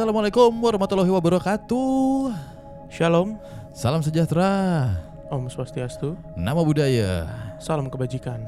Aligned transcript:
Assalamualaikum 0.00 0.64
warahmatullahi 0.64 1.12
wabarakatuh. 1.12 2.32
Shalom, 2.88 3.36
Salam 3.76 4.00
sejahtera. 4.00 4.88
Om 5.28 5.52
Swastiastu, 5.52 6.16
Nama 6.40 6.56
budaya. 6.64 7.28
salam 7.60 7.92
kebajikan. 7.92 8.40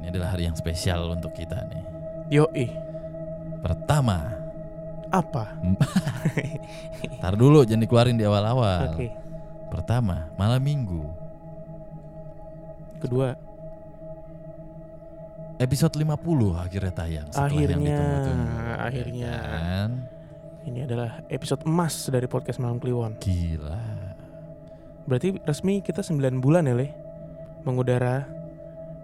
Ini 0.00 0.08
adalah 0.08 0.32
hari 0.32 0.48
yang 0.48 0.56
spesial 0.56 1.04
untuk 1.12 1.36
kita 1.36 1.68
nih. 1.68 1.84
Yoi, 2.32 2.72
Pertama, 3.60 4.32
apa? 5.12 5.52
tar 7.20 7.36
dulu 7.36 7.60
jangan 7.68 7.84
dikeluarin 7.84 8.16
di 8.16 8.24
awal-awal. 8.24 8.96
Oke. 8.96 9.12
Pertama, 9.68 10.32
malam 10.40 10.64
minggu. 10.64 11.04
Kedua, 13.04 13.36
Episode 15.58 15.94
50 15.98 16.54
akhirnya 16.54 16.92
tayang 16.94 17.26
setelah 17.34 17.50
yang 17.50 17.58
Akhirnya, 17.58 17.98
ditunggu-tunggu. 17.98 18.48
akhirnya. 18.78 19.32
Ya 19.34 19.42
kan? 19.42 19.90
ini 20.68 20.84
adalah 20.84 21.24
episode 21.32 21.64
emas 21.64 21.94
dari 22.12 22.28
podcast 22.28 22.60
Malam 22.60 22.78
Kliwon. 22.78 23.18
Gila. 23.18 23.80
Berarti 25.08 25.40
resmi 25.42 25.80
kita 25.80 26.04
9 26.04 26.38
bulan 26.38 26.68
ya, 26.68 26.76
Le? 26.76 26.92
Mengudara 27.64 28.28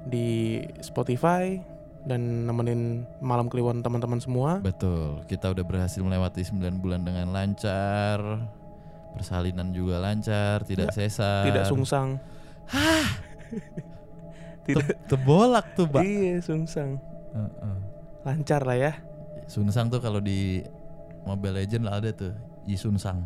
di 0.04 0.60
Spotify 0.78 1.56
dan 2.04 2.44
nemenin 2.44 3.08
Malam 3.18 3.48
Kliwon 3.48 3.80
teman-teman 3.80 4.20
semua. 4.20 4.60
Betul, 4.60 5.24
kita 5.24 5.50
udah 5.50 5.64
berhasil 5.64 6.04
melewati 6.04 6.44
9 6.44 6.78
bulan 6.78 7.02
dengan 7.02 7.32
lancar. 7.32 8.20
Persalinan 9.16 9.72
juga 9.72 9.98
lancar, 9.98 10.62
tidak 10.68 10.92
sesar. 10.92 11.48
Tidak 11.48 11.64
sungsang. 11.66 12.20
Tidak. 14.64 14.80
Te- 14.80 14.98
Tebolak 15.06 15.66
tuh, 15.72 15.86
Pak. 15.86 16.00
Iya, 16.00 16.40
sungsang. 16.40 16.96
Heeh. 17.32 17.76
Lancar 18.22 18.64
lah 18.64 18.74
ya. 18.74 18.92
Sunsang 19.44 19.88
tuh 19.88 19.98
kalau 19.98 20.18
di 20.18 20.64
Mobile 21.22 21.60
Legend 21.60 21.84
ada 21.86 22.08
tuh 22.10 22.32
Yisunsang. 22.64 23.24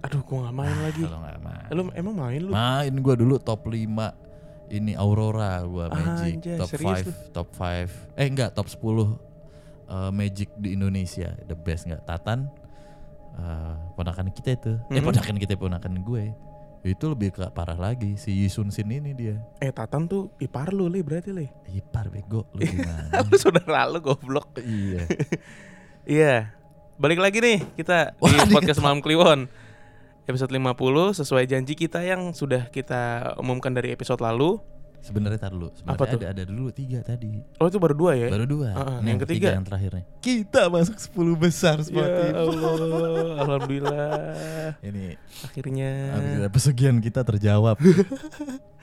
Aduh, 0.00 0.20
gua 0.22 0.46
nggak 0.46 0.54
main 0.54 0.78
lagi. 0.78 1.02
Kalau 1.02 1.18
nggak 1.18 1.40
main. 1.40 1.66
Lu 1.70 1.82
emang 1.90 2.14
main 2.14 2.40
lu? 2.40 2.50
Main 2.50 2.92
gua 3.00 3.14
dulu 3.14 3.34
top 3.36 3.64
5 3.64 3.88
ini 4.68 4.92
Aurora 4.94 5.64
gua 5.64 5.88
Magic 5.88 6.44
Anjay, 6.44 6.56
top 6.60 6.68
serius 6.68 7.08
5 7.08 7.32
top 7.32 7.48
5 7.50 7.88
eh 8.14 8.26
enggak 8.28 8.52
top 8.52 8.68
10 8.68 8.76
eh, 9.88 10.10
Magic 10.12 10.48
di 10.54 10.76
Indonesia 10.76 11.32
the 11.42 11.56
best 11.56 11.88
enggak 11.88 12.04
Tatan 12.04 12.52
eh, 13.34 13.74
ponakan 13.94 14.28
kita 14.28 14.50
itu 14.54 14.72
eh 14.88 15.00
Mhm. 15.00 15.08
ponakan 15.08 15.36
kita 15.40 15.56
ponakan 15.56 15.92
gue 15.98 16.24
itu 16.88 17.04
lebih 17.06 17.30
ke 17.30 17.44
parah 17.50 17.76
lagi 17.76 18.16
si 18.16 18.32
Yisun 18.32 18.68
Sin 18.68 18.88
ini 18.88 19.12
dia 19.12 19.36
Eh, 19.58 19.68
Tatan 19.68 20.04
tuh 20.04 20.32
ipar 20.36 20.72
lu, 20.72 20.88
Le, 20.88 21.00
berarti, 21.00 21.30
Le. 21.30 21.52
ipar 21.68 22.08
bego 22.08 22.48
lu 22.50 22.60
gimana 22.60 23.12
lu 23.28 23.36
saudara 23.36 23.84
lu 23.84 24.00
goblok. 24.00 24.56
iya 24.58 25.04
Iya. 26.08 26.34
Balik 26.96 27.20
lagi 27.20 27.38
nih 27.38 27.58
kita 27.76 28.16
Wah, 28.16 28.32
di 28.32 28.48
podcast 28.48 28.80
Malam 28.80 28.98
Kliwon. 28.98 29.44
Episode 30.24 30.50
50 30.50 30.72
sesuai 31.14 31.44
janji 31.44 31.72
kita 31.72 32.00
yang 32.00 32.32
sudah 32.32 32.68
kita 32.68 33.32
umumkan 33.36 33.70
dari 33.70 33.92
episode 33.92 34.18
lalu. 34.18 34.56
Sebenarnya 35.00 35.38
tar 35.38 35.50
dulu 35.50 35.70
Apa 35.84 36.04
sebenarnya 36.04 36.28
ada 36.30 36.42
ada 36.42 36.44
dulu 36.44 36.68
tiga 36.68 36.98
tadi 37.00 37.40
Oh, 37.56 37.66
itu 37.66 37.76
baru 37.76 37.94
dua 37.94 38.12
ya? 38.14 38.28
baru 38.28 38.44
dua 38.44 38.68
Heeh, 38.70 38.96
Ini 38.98 39.08
yang 39.08 39.20
ketiga? 39.22 39.48
yang 39.54 39.64
terakhir 39.64 39.90
nih 39.94 40.04
kita 40.18 40.62
masuk 40.66 40.96
10 40.96 41.38
besar 41.38 41.76
Ya 41.84 42.04
Allah, 42.34 42.74
alhamdulillah. 43.42 44.10
ini 44.80 45.16
Akhirnya. 45.40 45.90
Alhamdulillah 46.12 46.52
pesugihan 46.52 46.96
kita 46.98 47.22
terjawab. 47.22 47.78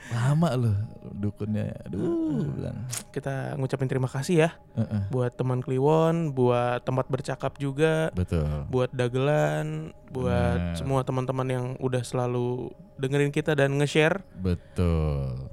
Lama 0.06 0.54
loh 0.54 0.76
dukunnya. 1.12 1.74
Aduh, 1.82 2.46
bilang. 2.52 2.78
Kita 3.10 3.54
ngucapin 3.54 3.86
terima 3.86 4.06
kasih 4.06 4.46
ya 4.46 4.50
Heeh, 4.74 5.02
buat 5.08 5.34
teman 5.34 5.58
Kliwon, 5.58 6.30
buat 6.30 6.82
tempat 6.82 7.06
bercakap 7.06 7.58
juga, 7.58 8.10
Betul. 8.12 8.46
buat 8.66 8.90
dagelan, 8.90 9.90
buat 10.08 10.58
Bener. 10.62 10.78
semua 10.78 11.00
teman-teman 11.02 11.48
yang 11.48 11.66
udah 11.78 12.00
selalu 12.00 12.70
dengerin 12.96 13.30
kita 13.30 13.52
dan 13.52 13.74
nge-share. 13.74 14.22
Betul. 14.32 15.50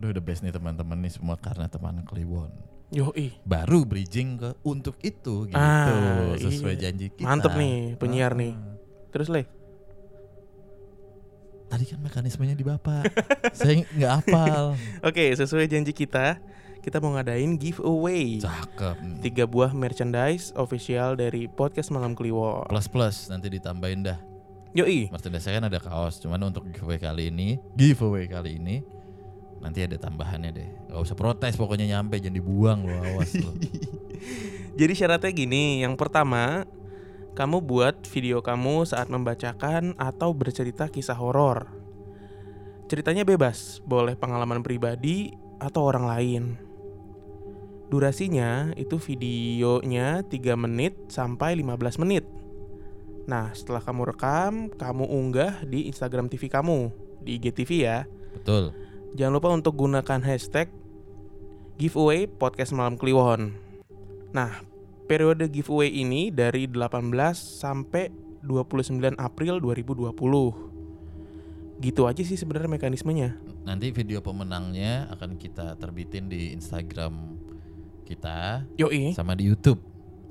Aduh, 0.00 0.16
the 0.16 0.24
best 0.24 0.40
nih 0.40 0.48
teman-teman 0.48 0.96
nih 0.96 1.12
semua 1.12 1.36
karena 1.36 1.68
teman 1.68 2.00
Kliwon. 2.08 2.48
Yoi. 2.88 3.36
Baru 3.44 3.84
bridging 3.84 4.40
ke 4.40 4.56
untuk 4.64 4.96
itu 5.04 5.44
gitu 5.44 5.60
Ah, 5.60 6.32
sesuai 6.40 6.80
iya. 6.80 6.88
janji 6.88 7.12
kita. 7.12 7.28
Mantep 7.28 7.52
nih, 7.52 8.00
penyiar 8.00 8.32
nih. 8.32 8.56
Ah. 8.56 8.80
Terus 9.12 9.28
Le, 9.28 9.44
Tadi 11.68 11.84
kan 11.84 12.00
mekanismenya 12.00 12.56
di 12.56 12.64
Bapak. 12.64 13.12
Saya 13.60 13.84
nggak 13.84 14.12
hafal. 14.24 14.74
Oke, 15.04 15.36
sesuai 15.36 15.68
janji 15.68 15.92
kita, 15.92 16.40
kita 16.80 16.96
mau 16.98 17.12
ngadain 17.12 17.60
giveaway. 17.60 18.40
Cakep. 18.40 18.96
nih. 18.98 19.20
Tiga 19.20 19.44
buah 19.44 19.70
merchandise 19.70 20.50
official 20.56 21.14
dari 21.14 21.44
podcast 21.46 21.92
Malam 21.92 22.16
Kliwon. 22.16 22.72
Plus 22.72 22.88
plus 22.88 23.28
nanti 23.28 23.52
ditambahin 23.52 24.00
dah. 24.02 24.18
Yoi. 24.72 25.12
Merchandise 25.12 25.44
saya 25.44 25.60
kan 25.60 25.68
ada 25.68 25.76
kaos, 25.76 26.16
cuman 26.18 26.40
untuk 26.48 26.64
giveaway 26.72 26.96
kali 26.96 27.28
ini, 27.28 27.60
giveaway 27.76 28.24
kali 28.24 28.56
ini 28.56 28.80
nanti 29.60 29.84
ada 29.84 29.96
tambahannya 30.00 30.50
deh. 30.50 30.68
Gak 30.90 31.00
usah 31.00 31.16
protes 31.16 31.54
pokoknya 31.54 31.86
nyampe 31.96 32.16
jangan 32.18 32.36
dibuang 32.36 32.78
lo 32.84 32.96
awas 32.96 33.32
lo. 33.36 33.52
Jadi 34.80 34.92
syaratnya 34.96 35.32
gini, 35.32 35.84
yang 35.84 35.94
pertama, 35.96 36.64
kamu 37.36 37.60
buat 37.60 38.04
video 38.08 38.40
kamu 38.40 38.88
saat 38.88 39.12
membacakan 39.12 39.94
atau 40.00 40.32
bercerita 40.32 40.88
kisah 40.88 41.16
horor. 41.16 41.68
Ceritanya 42.90 43.22
bebas, 43.22 43.78
boleh 43.86 44.18
pengalaman 44.18 44.64
pribadi 44.66 45.30
atau 45.62 45.86
orang 45.86 46.04
lain. 46.10 46.44
Durasinya 47.90 48.74
itu 48.74 48.98
videonya 48.98 50.22
3 50.26 50.58
menit 50.58 50.94
sampai 51.10 51.54
15 51.58 52.02
menit. 52.02 52.24
Nah, 53.30 53.54
setelah 53.54 53.82
kamu 53.82 54.10
rekam, 54.10 54.52
kamu 54.74 55.06
unggah 55.06 55.62
di 55.66 55.86
Instagram 55.86 56.26
TV 56.26 56.50
kamu, 56.50 56.90
di 57.22 57.38
IGTV 57.38 57.70
ya. 57.78 57.98
Betul. 58.34 58.74
Jangan 59.10 59.32
lupa 59.36 59.48
untuk 59.50 59.74
gunakan 59.76 60.20
hashtag 60.22 60.70
giveaway 61.76 62.30
podcast 62.30 62.70
malam 62.70 62.94
Kliwon. 62.94 63.52
Nah, 64.30 64.62
periode 65.10 65.50
giveaway 65.50 65.90
ini 65.90 66.30
dari 66.30 66.70
18 66.70 67.10
sampai 67.34 68.08
29 68.40 69.18
April 69.18 69.58
2020. 69.58 70.14
Gitu 71.80 72.02
aja 72.06 72.22
sih 72.22 72.36
sebenarnya 72.38 72.70
mekanismenya. 72.70 73.34
Nanti 73.66 73.90
video 73.90 74.20
pemenangnya 74.20 75.08
akan 75.10 75.36
kita 75.36 75.74
terbitin 75.76 76.28
di 76.28 76.54
Instagram 76.54 77.34
kita 78.06 78.64
Yoi. 78.76 79.12
sama 79.12 79.34
di 79.34 79.48
YouTube. 79.48 79.80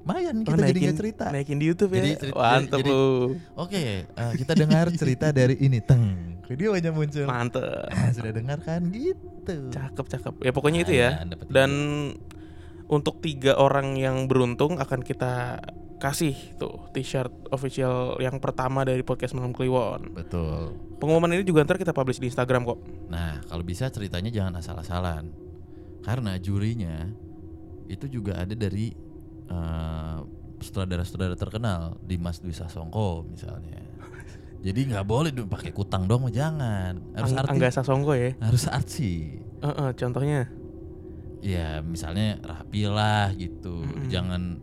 Mayan 0.08 0.42
Oh, 0.42 0.46
kita 0.48 0.64
jadi 0.64 0.80
nggak 0.80 0.98
cerita. 0.98 1.26
Naikin 1.30 1.60
di 1.60 1.68
YouTube 1.68 1.92
Jadi 1.92 2.10
ya. 2.10 2.18
cerita- 2.18 2.64
jadi- 2.72 2.88
lu. 2.90 3.36
Oke, 3.54 4.08
eh, 4.08 4.34
kita 4.40 4.56
dengar 4.56 4.88
cerita 4.96 5.28
dari 5.30 5.60
ini. 5.60 5.84
Teng. 5.84 6.39
Video 6.50 6.74
aja 6.74 6.90
muncul. 6.90 7.30
Mantep. 7.30 7.94
Ah, 7.94 8.10
sudah 8.10 8.34
dengar 8.34 8.58
kan 8.66 8.90
gitu. 8.90 9.70
Cakep 9.70 10.06
cakep. 10.10 10.34
Ya 10.42 10.52
pokoknya 10.52 10.80
itu 10.82 10.94
ya. 10.98 11.22
Mayan, 11.22 11.28
dapet 11.30 11.46
Dan 11.54 11.72
untuk 12.90 13.22
tiga 13.22 13.54
orang 13.62 13.94
yang 13.94 14.26
beruntung 14.26 14.82
akan 14.82 15.06
kita 15.06 15.62
kasih 16.02 16.34
tuh 16.58 16.90
t-shirt 16.96 17.30
official 17.54 18.18
yang 18.24 18.42
pertama 18.42 18.82
dari 18.82 19.06
podcast 19.06 19.38
Malam 19.38 19.54
Kliwon. 19.54 20.16
betul. 20.16 20.74
Pengumuman 20.98 21.38
ini 21.38 21.46
juga 21.46 21.62
ntar 21.68 21.78
kita 21.78 21.94
publish 21.94 22.18
di 22.18 22.32
Instagram 22.32 22.66
kok. 22.66 22.80
Nah, 23.14 23.44
kalau 23.46 23.62
bisa 23.62 23.92
ceritanya 23.94 24.34
jangan 24.34 24.58
asal-asalan. 24.58 25.30
Karena 26.02 26.40
jurinya 26.40 27.08
itu 27.92 28.10
juga 28.10 28.42
ada 28.42 28.56
dari 28.58 28.90
eh, 29.52 30.18
sutradara-sutradara 30.64 31.38
terkenal, 31.38 32.00
Dimas 32.02 32.42
Dwi 32.42 32.58
Sasongko 32.58 33.28
misalnya. 33.28 33.89
Jadi 34.60 34.92
nggak 34.92 35.06
boleh 35.08 35.32
dong 35.32 35.48
pakai 35.48 35.72
kutang 35.72 36.04
dong, 36.04 36.28
jangan. 36.32 37.00
Harus 37.16 37.32
Ang- 37.32 37.40
arti. 37.40 37.52
Angga 37.56 37.70
Sasongko 37.72 38.12
ya. 38.12 38.32
Harus 38.44 38.64
arti. 38.68 39.40
Heeh, 39.64 39.90
contohnya. 39.96 40.42
Ya, 41.40 41.80
misalnya 41.80 42.36
rapi 42.44 42.84
lah 42.92 43.32
gitu. 43.40 43.88
Mm-mm. 43.88 44.12
Jangan 44.12 44.60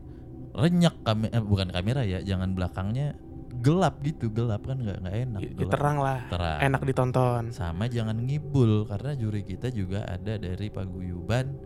renyak 0.56 1.00
kamera 1.04 1.32
eh, 1.32 1.44
bukan 1.44 1.68
kamera 1.72 2.02
ya, 2.04 2.20
jangan 2.20 2.52
belakangnya 2.52 3.16
gelap 3.56 4.04
gitu, 4.04 4.28
gelap 4.28 4.68
kan 4.68 4.84
nggak 4.84 5.00
nggak 5.00 5.16
enak. 5.16 5.40
Ya, 5.40 5.50
gelap. 5.56 5.72
terang 5.72 5.96
lah. 6.04 6.20
Terang. 6.28 6.58
Enak 6.60 6.82
ditonton. 6.84 7.42
Sama 7.56 7.88
jangan 7.88 8.20
ngibul 8.20 8.84
karena 8.84 9.16
juri 9.16 9.48
kita 9.48 9.72
juga 9.72 10.04
ada 10.04 10.36
dari 10.36 10.68
paguyuban. 10.68 11.56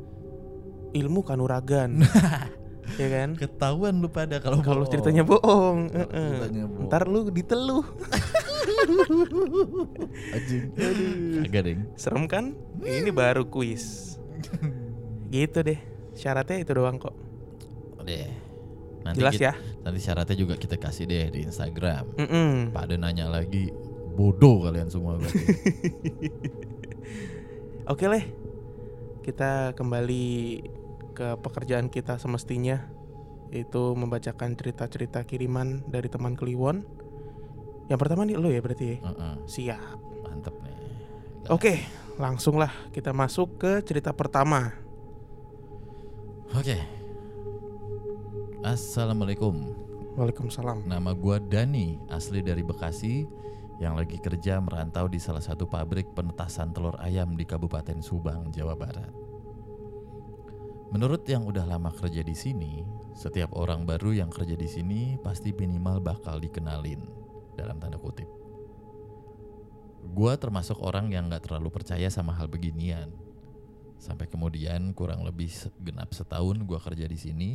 Ilmu 0.94 1.20
kanuragan. 1.26 1.98
ya 2.96 3.06
kan? 3.08 3.28
Ketahuan 3.34 3.94
lu 3.96 4.08
pada 4.08 4.38
kalau 4.38 4.60
Kalau 4.60 4.84
ceritanya 4.84 5.22
bohong. 5.22 5.88
Ceritanya 5.88 6.64
bohong. 6.66 6.86
Ntar 6.86 7.02
lu 7.06 7.28
diteluh. 7.28 7.80
anjing. 10.34 10.62
Kagak 11.42 11.62
deng. 11.64 11.80
Serem 11.94 12.24
kan? 12.26 12.44
Ini 12.80 13.10
baru 13.10 13.46
kuis. 13.46 14.16
gitu 15.28 15.58
deh. 15.60 15.78
Syaratnya 16.12 16.56
itu 16.58 16.70
doang 16.72 16.96
kok. 16.96 17.14
Deh. 18.02 18.28
Nanti 19.00 19.16
Jelas 19.20 19.32
kita- 19.34 19.44
ya? 19.46 19.52
Nanti 19.80 19.98
syaratnya 19.98 20.36
juga 20.36 20.54
kita 20.56 20.76
kasih 20.76 21.04
deh 21.06 21.24
di 21.30 21.38
Instagram. 21.44 22.04
Mm-mm. 22.16 22.50
Pada 22.70 22.94
nanya 22.94 23.26
lagi 23.26 23.68
bodoh 24.12 24.66
kalian 24.66 24.88
semua 24.88 25.16
berarti. 25.16 25.44
Oke 27.92 28.04
leh. 28.06 28.24
Kita 29.20 29.72
kembali 29.72 30.24
ke 31.20 31.36
pekerjaan 31.36 31.92
kita 31.92 32.16
semestinya 32.16 32.80
yaitu 33.52 33.92
membacakan 33.92 34.56
cerita-cerita 34.56 35.20
kiriman 35.28 35.84
dari 35.84 36.08
teman 36.08 36.32
Kliwon. 36.32 36.80
Yang 37.92 37.98
pertama 38.00 38.24
nih 38.24 38.40
lo 38.40 38.48
ya 38.48 38.64
berarti 38.64 38.96
ya? 38.96 38.96
Heeh, 39.04 39.34
Siap. 39.44 39.96
mantep 40.24 40.56
nih. 40.64 40.76
Oke, 41.52 41.84
langsung 42.16 42.56
lah 42.56 42.72
kita 42.88 43.12
masuk 43.12 43.60
ke 43.60 43.72
cerita 43.84 44.16
pertama. 44.16 44.72
Oke. 46.56 46.80
Assalamualaikum. 48.64 49.76
Waalaikumsalam. 50.16 50.88
Nama 50.88 51.12
gua 51.12 51.36
Dani, 51.36 52.00
asli 52.08 52.40
dari 52.40 52.64
Bekasi 52.64 53.28
yang 53.76 53.92
lagi 53.92 54.16
kerja 54.16 54.56
merantau 54.62 55.04
di 55.04 55.20
salah 55.20 55.42
satu 55.44 55.68
pabrik 55.68 56.16
penetasan 56.16 56.72
telur 56.72 56.96
ayam 56.96 57.36
di 57.36 57.44
Kabupaten 57.44 58.00
Subang, 58.00 58.48
Jawa 58.52 58.72
Barat. 58.72 59.29
Menurut 60.90 61.22
yang 61.30 61.46
udah 61.46 61.62
lama 61.70 61.94
kerja 61.94 62.26
di 62.26 62.34
sini, 62.34 62.82
setiap 63.14 63.54
orang 63.54 63.86
baru 63.86 64.10
yang 64.10 64.26
kerja 64.26 64.58
di 64.58 64.66
sini 64.66 65.14
pasti 65.22 65.54
minimal 65.54 66.02
bakal 66.02 66.42
dikenalin 66.42 66.98
dalam 67.54 67.78
tanda 67.78 67.94
kutip. 67.94 68.26
Gua 70.10 70.34
termasuk 70.34 70.82
orang 70.82 71.14
yang 71.14 71.30
nggak 71.30 71.46
terlalu 71.46 71.70
percaya 71.70 72.10
sama 72.10 72.34
hal 72.34 72.50
beginian. 72.50 73.06
Sampai 74.02 74.26
kemudian 74.26 74.90
kurang 74.90 75.22
lebih 75.22 75.52
genap 75.78 76.10
setahun 76.10 76.58
gua 76.66 76.82
kerja 76.82 77.06
di 77.06 77.14
sini 77.14 77.50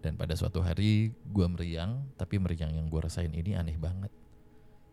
dan 0.00 0.16
pada 0.16 0.32
suatu 0.32 0.64
hari 0.64 1.12
gua 1.28 1.52
meriang, 1.52 2.08
tapi 2.16 2.40
meriang 2.40 2.72
yang 2.72 2.88
gua 2.88 3.04
rasain 3.04 3.34
ini 3.36 3.52
aneh 3.52 3.76
banget. 3.76 4.08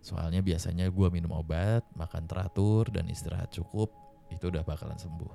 Soalnya 0.04 0.44
biasanya 0.44 0.92
gua 0.92 1.08
minum 1.08 1.32
obat, 1.40 1.88
makan 1.96 2.28
teratur 2.28 2.92
dan 2.92 3.08
istirahat 3.08 3.48
cukup, 3.56 3.96
itu 4.28 4.52
udah 4.52 4.68
bakalan 4.68 5.00
sembuh. 5.00 5.34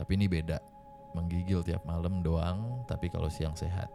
Tapi 0.00 0.16
ini 0.16 0.28
beda, 0.30 0.75
menggigil 1.12 1.62
tiap 1.62 1.84
malam 1.84 2.24
doang, 2.24 2.82
tapi 2.88 3.06
kalau 3.12 3.30
siang 3.30 3.54
sehat. 3.54 3.92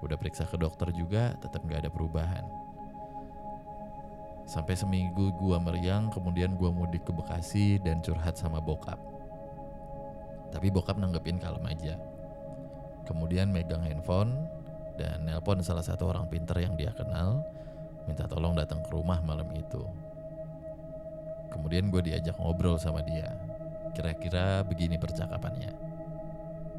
Udah 0.00 0.16
periksa 0.16 0.48
ke 0.48 0.56
dokter 0.56 0.88
juga, 0.96 1.36
tetap 1.42 1.60
nggak 1.66 1.84
ada 1.84 1.90
perubahan. 1.92 2.44
Sampai 4.48 4.74
seminggu 4.74 5.30
gua 5.36 5.60
meriang, 5.60 6.10
kemudian 6.10 6.56
gua 6.56 6.72
mudik 6.72 7.06
ke 7.06 7.12
Bekasi 7.12 7.78
dan 7.84 8.00
curhat 8.00 8.34
sama 8.34 8.58
bokap. 8.58 8.98
Tapi 10.50 10.72
bokap 10.72 10.98
nanggepin 10.98 11.38
kalem 11.38 11.62
aja. 11.70 11.94
Kemudian 13.06 13.54
megang 13.54 13.84
handphone 13.86 14.50
dan 14.98 15.22
nelpon 15.26 15.62
salah 15.62 15.84
satu 15.86 16.10
orang 16.10 16.26
pinter 16.26 16.58
yang 16.58 16.74
dia 16.74 16.90
kenal, 16.94 17.46
minta 18.10 18.26
tolong 18.26 18.58
datang 18.58 18.82
ke 18.82 18.90
rumah 18.90 19.22
malam 19.22 19.46
itu. 19.54 19.86
Kemudian 21.50 21.90
gue 21.90 22.02
diajak 22.10 22.38
ngobrol 22.38 22.78
sama 22.78 23.02
dia. 23.02 23.30
Kira-kira 23.90 24.62
begini 24.62 24.94
percakapannya. 24.98 25.89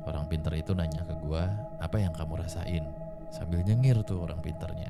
Orang 0.01 0.25
pinter 0.25 0.53
itu 0.57 0.73
nanya 0.73 1.05
ke 1.05 1.13
gue, 1.21 1.43
apa 1.77 1.97
yang 2.01 2.13
kamu 2.13 2.41
rasain? 2.41 2.85
Sambil 3.29 3.61
nyengir 3.61 4.01
tuh 4.01 4.25
orang 4.25 4.41
pinternya. 4.41 4.89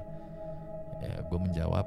Ya, 1.04 1.20
gue 1.20 1.40
menjawab, 1.40 1.84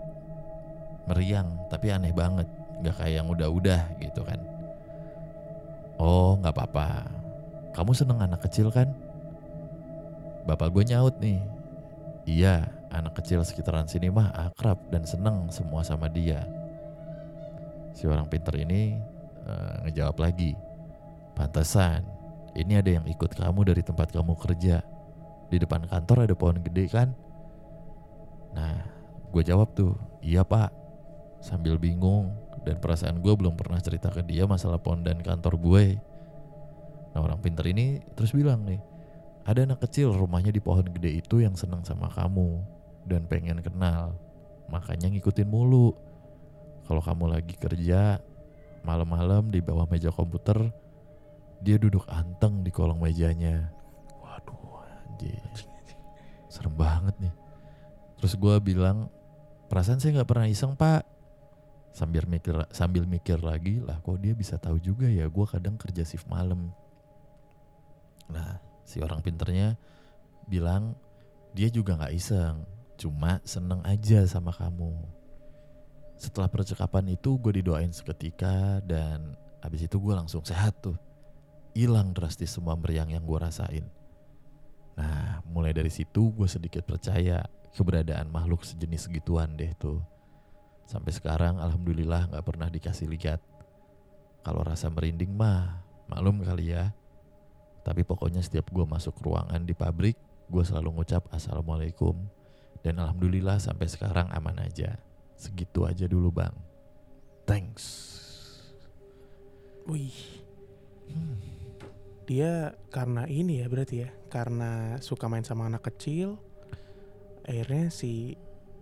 meriang, 1.08 1.48
tapi 1.72 1.88
aneh 1.88 2.12
banget. 2.12 2.46
Gak 2.84 3.00
kayak 3.00 3.22
yang 3.22 3.28
udah-udah 3.30 3.96
gitu 4.02 4.26
kan. 4.26 4.36
Oh, 5.96 6.34
nggak 6.42 6.52
apa-apa. 6.52 7.06
Kamu 7.74 7.90
seneng 7.94 8.18
anak 8.18 8.42
kecil 8.44 8.70
kan? 8.70 8.90
Bapak 10.44 10.74
gue 10.74 10.84
nyaut 10.90 11.14
nih. 11.22 11.40
Iya, 12.26 12.66
anak 12.92 13.18
kecil 13.22 13.42
sekitaran 13.42 13.88
sini 13.88 14.10
mah 14.10 14.30
akrab 14.34 14.78
dan 14.90 15.06
seneng 15.08 15.48
semua 15.48 15.82
sama 15.82 16.10
dia. 16.10 16.44
Si 17.94 18.04
orang 18.10 18.26
pinter 18.26 18.54
ini 18.58 18.98
eh, 19.46 19.74
ngejawab 19.86 20.18
lagi. 20.18 20.52
Pantesan, 21.34 22.06
ini 22.54 22.78
ada 22.78 22.90
yang 22.90 23.06
ikut 23.06 23.34
kamu 23.34 23.66
dari 23.66 23.82
tempat 23.82 24.14
kamu 24.14 24.38
kerja. 24.38 24.82
Di 25.50 25.56
depan 25.58 25.86
kantor 25.86 26.26
ada 26.30 26.34
pohon 26.34 26.58
gede 26.62 26.86
kan? 26.90 27.10
Nah, 28.54 28.78
gue 29.34 29.42
jawab 29.42 29.74
tuh, 29.74 29.98
iya 30.22 30.46
pak. 30.46 30.70
Sambil 31.42 31.76
bingung 31.76 32.32
dan 32.64 32.80
perasaan 32.80 33.20
gue 33.20 33.34
belum 33.36 33.54
pernah 33.54 33.78
cerita 33.78 34.08
ke 34.08 34.24
dia 34.24 34.48
masalah 34.48 34.80
pohon 34.80 35.04
dan 35.04 35.20
kantor 35.20 35.60
gue. 35.60 35.86
Nah 37.12 37.20
orang 37.20 37.38
pinter 37.38 37.62
ini 37.68 38.00
terus 38.16 38.32
bilang 38.32 38.64
nih, 38.64 38.80
ada 39.44 39.68
anak 39.68 39.84
kecil 39.84 40.16
rumahnya 40.16 40.50
di 40.50 40.58
pohon 40.58 40.88
gede 40.88 41.20
itu 41.20 41.44
yang 41.44 41.54
senang 41.54 41.84
sama 41.84 42.08
kamu 42.10 42.64
dan 43.04 43.28
pengen 43.28 43.60
kenal. 43.60 44.16
Makanya 44.72 45.12
ngikutin 45.12 45.46
mulu. 45.46 45.92
Kalau 46.84 47.00
kamu 47.00 47.36
lagi 47.36 47.54
kerja 47.56 48.20
malam-malam 48.84 49.48
di 49.48 49.60
bawah 49.60 49.88
meja 49.88 50.12
komputer, 50.12 50.72
dia 51.64 51.80
duduk 51.80 52.04
anteng 52.12 52.60
di 52.60 52.68
kolong 52.68 53.00
mejanya. 53.00 53.72
Waduh, 54.20 54.84
anjir. 54.84 55.40
Serem 56.52 56.76
banget 56.76 57.16
nih. 57.16 57.34
Terus 58.20 58.36
gue 58.36 58.56
bilang, 58.60 59.08
perasaan 59.72 59.98
saya 59.98 60.20
nggak 60.20 60.28
pernah 60.28 60.46
iseng 60.46 60.76
pak. 60.76 61.08
Sambil 61.96 62.28
mikir, 62.28 62.52
sambil 62.74 63.08
mikir 63.08 63.40
lagi 63.40 63.80
lah, 63.80 63.96
kok 64.04 64.20
dia 64.20 64.36
bisa 64.36 64.60
tahu 64.60 64.76
juga 64.76 65.08
ya? 65.08 65.24
Gue 65.30 65.46
kadang 65.48 65.80
kerja 65.80 66.04
shift 66.04 66.28
malam. 66.28 66.68
Nah, 68.28 68.60
si 68.84 69.00
orang 69.00 69.24
pinternya 69.24 69.80
bilang 70.44 70.92
dia 71.56 71.70
juga 71.72 71.96
nggak 71.96 72.14
iseng, 72.18 72.66
cuma 73.00 73.40
seneng 73.46 73.80
aja 73.86 74.26
sama 74.28 74.52
kamu. 74.52 74.92
Setelah 76.18 76.50
percakapan 76.50 77.14
itu 77.14 77.38
gue 77.38 77.62
didoain 77.62 77.94
seketika 77.94 78.82
dan 78.84 79.38
habis 79.62 79.86
itu 79.86 79.96
gue 79.96 80.14
langsung 80.14 80.42
sehat 80.42 80.76
tuh. 80.82 80.98
Hilang 81.74 82.14
drastis 82.14 82.54
semua 82.54 82.78
meriang 82.78 83.10
yang 83.10 83.26
gue 83.26 83.34
rasain. 83.34 83.82
Nah, 84.94 85.42
mulai 85.50 85.74
dari 85.74 85.90
situ 85.90 86.30
gue 86.30 86.46
sedikit 86.46 86.86
percaya 86.86 87.42
keberadaan 87.74 88.30
makhluk 88.30 88.62
sejenis 88.62 89.10
segituan 89.10 89.58
deh 89.58 89.74
tuh. 89.74 89.98
Sampai 90.86 91.10
sekarang 91.10 91.58
alhamdulillah 91.58 92.30
nggak 92.30 92.46
pernah 92.46 92.70
dikasih 92.70 93.10
lihat. 93.10 93.42
Kalau 94.46 94.62
rasa 94.62 94.86
merinding 94.86 95.34
mah, 95.34 95.82
maklum 96.06 96.46
kali 96.46 96.70
ya. 96.70 96.94
Tapi 97.82 98.06
pokoknya 98.06 98.38
setiap 98.38 98.70
gue 98.70 98.86
masuk 98.86 99.18
ruangan 99.18 99.60
di 99.66 99.74
pabrik, 99.74 100.14
gue 100.46 100.62
selalu 100.62 101.02
ngucap 101.02 101.26
assalamualaikum. 101.34 102.14
Dan 102.86 103.02
alhamdulillah 103.02 103.58
sampai 103.58 103.90
sekarang 103.90 104.30
aman 104.30 104.62
aja. 104.62 104.94
Segitu 105.34 105.88
aja 105.88 106.06
dulu 106.06 106.30
bang. 106.30 106.54
Thanks. 107.48 107.82
Wih. 109.90 110.44
Dia 112.24 112.72
karena 112.88 113.28
ini 113.28 113.60
ya 113.60 113.68
berarti 113.68 114.00
ya, 114.00 114.08
karena 114.32 114.96
suka 115.04 115.28
main 115.28 115.44
sama 115.44 115.68
anak 115.68 115.84
kecil, 115.92 116.40
akhirnya 117.44 117.92
si 117.92 118.32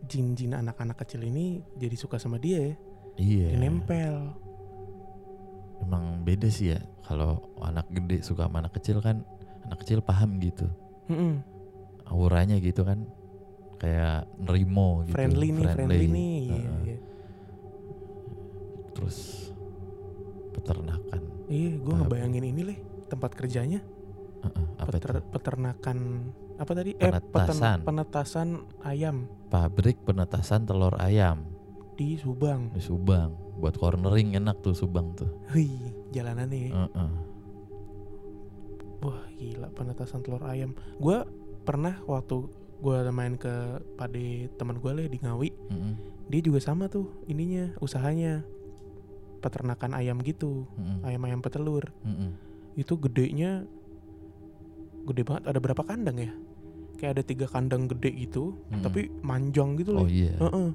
jin-jin 0.06 0.54
anak-anak 0.54 0.98
kecil 1.02 1.26
ini 1.26 1.62
jadi 1.74 1.94
suka 1.98 2.22
sama 2.22 2.38
dia 2.38 2.70
ya, 2.70 2.74
Iya. 3.18 3.46
dia 3.54 3.58
nempel. 3.58 4.14
Emang 5.82 6.22
beda 6.22 6.46
sih 6.46 6.70
ya. 6.70 6.78
Kalau 7.02 7.42
anak 7.58 7.90
gede 7.90 8.22
suka 8.22 8.46
sama 8.46 8.62
anak 8.62 8.78
kecil 8.78 9.02
kan, 9.02 9.26
anak 9.66 9.82
kecil 9.82 9.98
paham 9.98 10.38
gitu. 10.38 10.70
Mm-mm. 11.10 11.42
Auranya 12.06 12.62
gitu 12.62 12.86
kan, 12.86 13.10
kayak 13.82 14.30
nerimo 14.38 15.02
gitu. 15.02 15.18
Friendly 15.18 15.48
nih, 15.50 15.66
friendly, 15.66 16.06
nih. 16.06 16.38
Iya, 16.46 16.54
Heeh. 16.54 16.80
iya. 16.86 16.98
Terus 18.94 19.50
peternakan. 20.54 21.22
Iya, 21.50 21.70
gue 21.82 21.94
ngebayangin 21.98 22.46
ini 22.46 22.62
leh 22.70 22.78
tempat 23.12 23.30
kerjanya 23.32 23.84
Heeh, 24.40 24.64
apa 24.74 24.88
peter- 24.90 25.12
itu? 25.14 25.28
peternakan 25.30 25.98
apa 26.54 26.72
tadi? 26.72 26.90
Eh, 26.94 27.10
peten- 27.10 27.28
Penetasan. 27.28 27.78
penetasan 27.82 28.48
ayam 28.82 29.28
Pabrik 29.46 30.00
penetasan 30.02 30.64
telur 30.64 30.96
ayam 30.96 31.44
di 31.92 32.16
Subang. 32.16 32.72
di 32.72 32.80
Subang. 32.80 33.36
Buat 33.54 33.76
cornering 33.76 34.32
enak 34.32 34.58
tuh 34.58 34.72
Subang 34.72 35.12
tuh. 35.12 35.28
Wih, 35.52 35.70
jalanannya 36.08 36.58
ya. 36.64 36.70
Heeh. 36.74 37.10
Wah, 39.02 39.20
gila 39.32 39.68
penetasan 39.70 40.22
telur 40.22 40.40
ayam. 40.42 40.72
Gue 40.96 41.20
pernah 41.62 41.98
waktu 42.04 42.46
gue 42.78 42.96
main 43.10 43.36
ke 43.36 43.52
pade 43.92 44.26
teman 44.52 44.74
gue 44.76 44.90
lah 44.90 45.04
di 45.04 45.14
Ngawi, 45.16 45.50
Mm-mm. 45.68 45.92
dia 46.26 46.40
juga 46.40 46.58
sama 46.58 46.86
tuh 46.86 47.06
ininya 47.24 47.70
usahanya 47.78 48.42
peternakan 49.38 49.92
ayam 49.92 50.18
gitu, 50.20 50.66
Mm-mm. 50.72 51.02
ayam-ayam 51.04 51.38
petelur. 51.38 51.90
Mm-mm. 52.02 52.34
Itu 52.74 52.96
gedenya 52.96 53.64
gede 55.04 55.22
banget. 55.22 55.50
Ada 55.50 55.58
berapa 55.58 55.82
kandang 55.82 56.18
ya? 56.18 56.32
Kayak 56.96 57.18
ada 57.18 57.22
tiga 57.26 57.46
kandang 57.50 57.90
gede 57.90 58.14
gitu, 58.14 58.54
Mm-mm. 58.70 58.80
tapi 58.80 59.10
manjang 59.20 59.74
gitu 59.74 59.90
loh. 59.96 60.06
Oh 60.06 60.10
iya. 60.10 60.38
Heeh. 60.38 60.68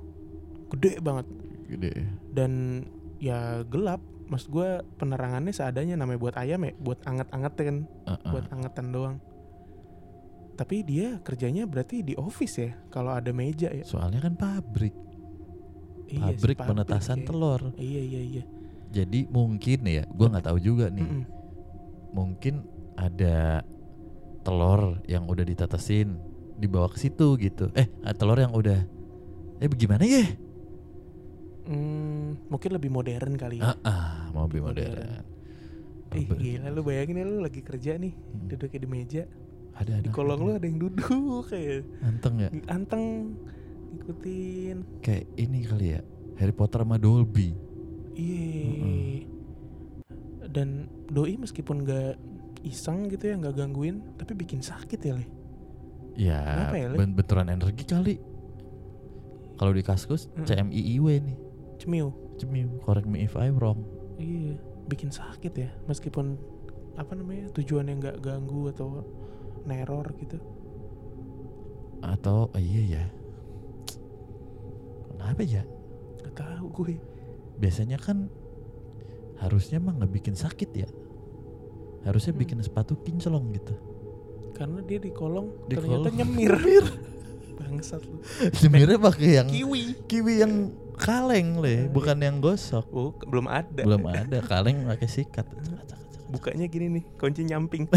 Gede 0.75 0.99
banget 0.99 1.27
Gede. 1.71 1.91
dan 2.35 2.83
ya 3.17 3.63
gelap. 3.63 4.03
Mas 4.27 4.43
gue 4.43 4.83
penerangannya 4.99 5.55
seadanya 5.55 5.95
namanya 5.95 6.19
buat 6.19 6.35
ayam 6.35 6.59
ya, 6.67 6.75
buat 6.75 6.99
anget-angetin, 7.07 7.87
Heeh. 8.03 8.27
buat 8.27 8.51
angetan 8.51 8.91
doang. 8.91 9.17
Tapi 10.59 10.83
dia 10.83 11.15
kerjanya 11.23 11.63
berarti 11.63 12.03
di 12.03 12.11
office 12.19 12.59
ya, 12.59 12.75
kalau 12.91 13.15
ada 13.15 13.31
meja 13.31 13.71
ya. 13.71 13.87
Soalnya 13.87 14.19
kan 14.19 14.35
pabrik, 14.35 14.91
Iya 16.11 16.35
sih, 16.35 16.43
pabrik 16.43 16.59
penetasan 16.59 17.23
ya. 17.23 17.27
telur. 17.31 17.71
Iya 17.79 18.01
iya 18.03 18.21
iya. 18.27 18.43
Jadi 18.91 19.31
mungkin 19.31 19.79
ya, 19.87 20.03
gua 20.11 20.27
nggak 20.27 20.43
tahu 20.51 20.59
juga 20.59 20.91
nih. 20.91 21.07
Mm-mm. 21.07 21.23
Mungkin 22.09 22.63
ada 22.95 23.61
telur 24.41 25.03
yang 25.05 25.27
udah 25.27 25.43
ditetesin 25.43 26.15
dibawa 26.55 26.87
ke 26.87 26.97
situ 26.97 27.35
gitu. 27.37 27.69
Eh, 27.73 27.85
ah, 28.01 28.11
telur 28.11 28.37
yang 28.37 28.51
udah 28.51 28.79
eh 29.57 29.67
bagaimana 29.67 30.03
ya? 30.03 30.23
Hmm, 31.67 32.39
mungkin 32.47 32.71
lebih 32.71 32.87
modern 32.87 33.35
kali 33.35 33.59
ya. 33.59 33.75
Ah, 33.75 33.77
ah 33.83 34.11
mau 34.31 34.47
lebih 34.47 34.63
Modern. 34.63 34.87
modern. 34.87 35.23
Ih, 36.15 36.23
Ber- 36.23 36.39
gila 36.39 36.67
lu 36.71 36.81
bayangin 36.81 37.19
ya 37.19 37.25
lu 37.27 37.43
lagi 37.43 37.59
kerja 37.59 37.99
nih, 37.99 38.15
Hmm. 38.15 38.47
duduknya 38.47 38.79
di 38.79 38.87
meja, 38.87 39.23
Ada 39.75 39.99
di 39.99 40.07
kolong 40.07 40.39
lu 40.39 40.47
gitu. 40.47 40.57
ada 40.57 40.65
yang 40.65 40.79
duduk 40.79 41.43
kayak 41.51 41.83
anteng 41.99 42.35
ya. 42.39 42.49
anteng 42.65 43.03
ngikutin. 43.91 44.77
Kayak 45.03 45.25
ini 45.35 45.59
kali 45.61 45.87
ya. 45.91 46.01
Harry 46.37 46.55
Potter 46.55 46.81
sama 46.81 46.95
Dolby. 46.95 47.51
Iya. 48.15 49.36
Dan 50.57 50.89
doi 51.05 51.37
meskipun 51.37 51.85
gak 51.85 52.17
iseng 52.65 53.05
gitu 53.07 53.29
ya 53.29 53.37
nggak 53.37 53.53
gangguin, 53.55 54.01
tapi 54.17 54.33
bikin 54.33 54.59
sakit 54.59 54.97
ya 54.97 55.13
Le. 55.13 55.25
Ya, 56.17 56.41
Kenapa 56.41 56.75
ya, 56.75 56.87
Le? 56.89 56.95
ben- 56.97 57.13
benturan 57.13 57.47
energi 57.47 57.85
kali. 57.85 58.17
Kalau 59.53 59.69
di 59.69 59.85
Kaskus 59.85 60.33
Mm. 60.33 60.45
CMIIW 60.45 61.05
nih. 61.21 61.37
Cemiu. 61.77 62.09
Cemiu, 62.35 62.81
correct 62.81 63.05
me 63.05 63.21
if 63.21 63.37
I'm 63.37 63.55
wrong. 63.55 63.85
Iya, 64.17 64.57
bikin 64.85 65.09
sakit 65.09 65.53
ya 65.53 65.69
meskipun 65.85 66.37
apa 66.93 67.13
namanya 67.13 67.53
tujuannya 67.53 67.93
nggak 67.95 68.17
ganggu 68.19 68.69
atau 68.69 69.05
neror 69.63 70.09
gitu. 70.17 70.41
Atau 71.99 72.49
oh 72.49 72.57
iya 72.57 72.97
ya. 72.97 73.03
Kenapa 75.11 75.41
ya? 75.41 75.61
Gak 76.23 76.33
tahu 76.35 76.65
gue. 76.73 76.95
Biasanya 77.57 77.97
kan 77.97 78.29
harusnya 79.37 79.77
mah 79.77 79.93
nggak 79.95 80.11
bikin 80.11 80.33
sakit 80.33 80.69
ya. 80.73 80.87
Harusnya 82.03 82.31
Hmm. 82.31 82.41
bikin 82.41 82.57
sepatu 82.59 82.97
kinclong 82.97 83.51
gitu. 83.51 83.75
Karena 84.51 84.81
dia 84.81 84.97
di 84.97 85.11
kolong 85.11 85.53
Di 85.65 85.75
ternyata 85.75 86.09
kolong. 86.09 86.15
nyemir. 86.15 86.55
Bangsat 87.57 88.01
lu. 88.01 88.21
Sebenarnya 88.53 88.97
pakai 88.97 89.29
yang 89.35 89.47
Kiwi. 89.49 89.83
kiwi 90.05 90.33
yang 90.39 90.53
kaleng 90.93 91.57
le, 91.57 91.85
bukan 91.87 92.17
yang 92.17 92.37
gosok. 92.37 92.85
Oh, 92.89 93.13
belum 93.19 93.45
ada. 93.45 93.81
Belum 93.81 94.05
ada 94.05 94.37
kaleng 94.41 94.85
pakai 94.85 95.05
sikat. 95.05 95.45
Bukanya 96.27 96.65
gini 96.65 96.89
nih, 96.91 97.03
kunci 97.15 97.41
nyamping. 97.43 97.85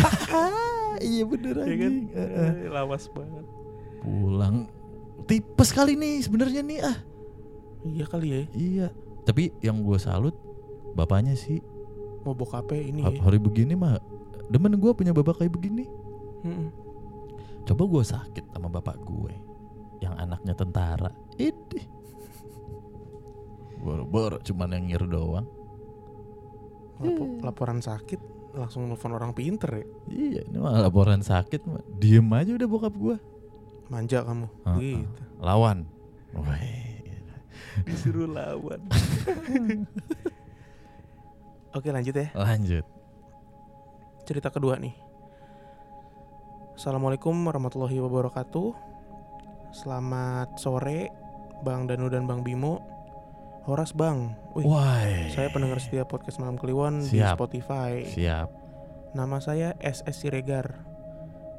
Iya 1.00 1.22
bener 1.24 1.54
ya 1.56 1.76
kan? 1.80 1.94
Eh, 2.12 2.68
Lawas 2.68 3.08
banget. 3.08 3.46
Pulang 4.02 4.68
tipes 5.24 5.70
kali 5.70 5.94
nih 5.94 6.20
sebenarnya 6.20 6.60
nih 6.60 6.78
ah. 6.82 6.96
Iya 7.86 8.04
kali 8.04 8.28
ya. 8.28 8.42
Iya. 8.52 8.86
Tapi 9.22 9.54
yang 9.62 9.80
gue 9.80 9.96
salut 9.96 10.34
bapaknya 10.92 11.32
sih 11.32 11.62
Mau 12.20 12.32
bokapnya 12.32 12.80
ini 12.82 13.00
ya. 13.00 13.16
hari 13.18 13.36
begini 13.36 13.72
mah 13.72 13.96
demen 14.46 14.74
gue 14.74 14.92
punya 14.92 15.10
bapak 15.10 15.38
kayak 15.38 15.50
begini. 15.50 15.88
Mm-mm. 16.42 16.68
Coba 17.62 17.82
gue 17.86 18.02
sakit 18.02 18.44
sama 18.50 18.68
bapak 18.68 18.98
gue 19.00 19.32
yang 20.00 20.12
anaknya 20.14 20.52
tentara. 20.52 21.08
Ini 21.34 21.80
Boro-boro 23.78 24.36
cuman 24.38 24.68
yang 24.70 24.84
ngir 24.86 25.04
doang. 25.06 25.48
Lapo- 26.98 27.24
Hmm. 27.24 27.40
laporan 27.40 27.80
sakit 27.80 28.20
langsung 28.52 28.84
nelfon 28.84 29.14
orang 29.14 29.32
pinter 29.32 29.70
ya. 29.72 29.86
Iya, 30.06 30.40
ini 30.44 30.58
mah 30.58 30.82
laporan 30.82 31.22
sakit 31.22 31.64
mah 31.64 31.80
diem 31.94 32.28
aja 32.30 32.52
udah 32.52 32.68
bokap 32.68 32.92
gue. 32.92 33.16
Manja 33.88 34.20
kamu. 34.20 34.46
Heeh. 34.66 35.00
Gitu. 35.00 35.22
Lawan. 35.38 35.88
Wih. 36.34 37.00
Disuruh 37.82 38.28
lawan. 38.28 38.82
Oke 41.70 41.94
lanjut 41.94 42.14
ya. 42.18 42.28
Lanjut. 42.34 42.82
cerita 44.26 44.46
kedua 44.46 44.78
nih. 44.78 44.94
Assalamualaikum 46.78 47.34
warahmatullahi 47.34 47.98
wabarakatuh. 47.98 48.74
Selamat 49.74 50.54
sore, 50.54 51.10
Bang 51.66 51.90
Danu 51.90 52.06
dan 52.06 52.30
Bang 52.30 52.46
Bimo. 52.46 52.78
Horas 53.66 53.90
Bang. 53.90 54.38
Wih, 54.54 54.66
Wah. 54.66 55.02
saya 55.34 55.50
pendengar 55.50 55.82
setia 55.82 56.06
podcast 56.06 56.38
Malam 56.38 56.58
Kliwon 56.58 57.06
di. 57.06 57.34
Spotify. 57.34 58.06
Siap. 58.06 58.48
Nama 59.14 59.38
saya 59.42 59.74
SS 59.82 60.26
Siregar. 60.26 60.78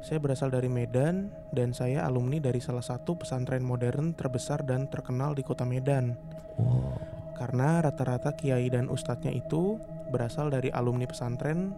Saya 0.00 0.18
berasal 0.18 0.48
dari 0.48 0.72
Medan 0.72 1.28
dan 1.52 1.76
saya 1.76 2.08
alumni 2.08 2.40
dari 2.40 2.58
salah 2.58 2.82
satu 2.82 3.20
pesantren 3.20 3.64
modern 3.64 4.16
terbesar 4.16 4.64
dan 4.64 4.88
terkenal 4.88 5.36
di 5.36 5.44
kota 5.44 5.68
Medan. 5.68 6.16
Wow. 6.56 7.00
Karena 7.36 7.84
rata-rata 7.84 8.32
kiai 8.34 8.66
dan 8.72 8.88
ustadznya 8.88 9.30
itu 9.30 9.76
berasal 10.12 10.52
dari 10.52 10.68
alumni 10.68 11.08
pesantren 11.08 11.72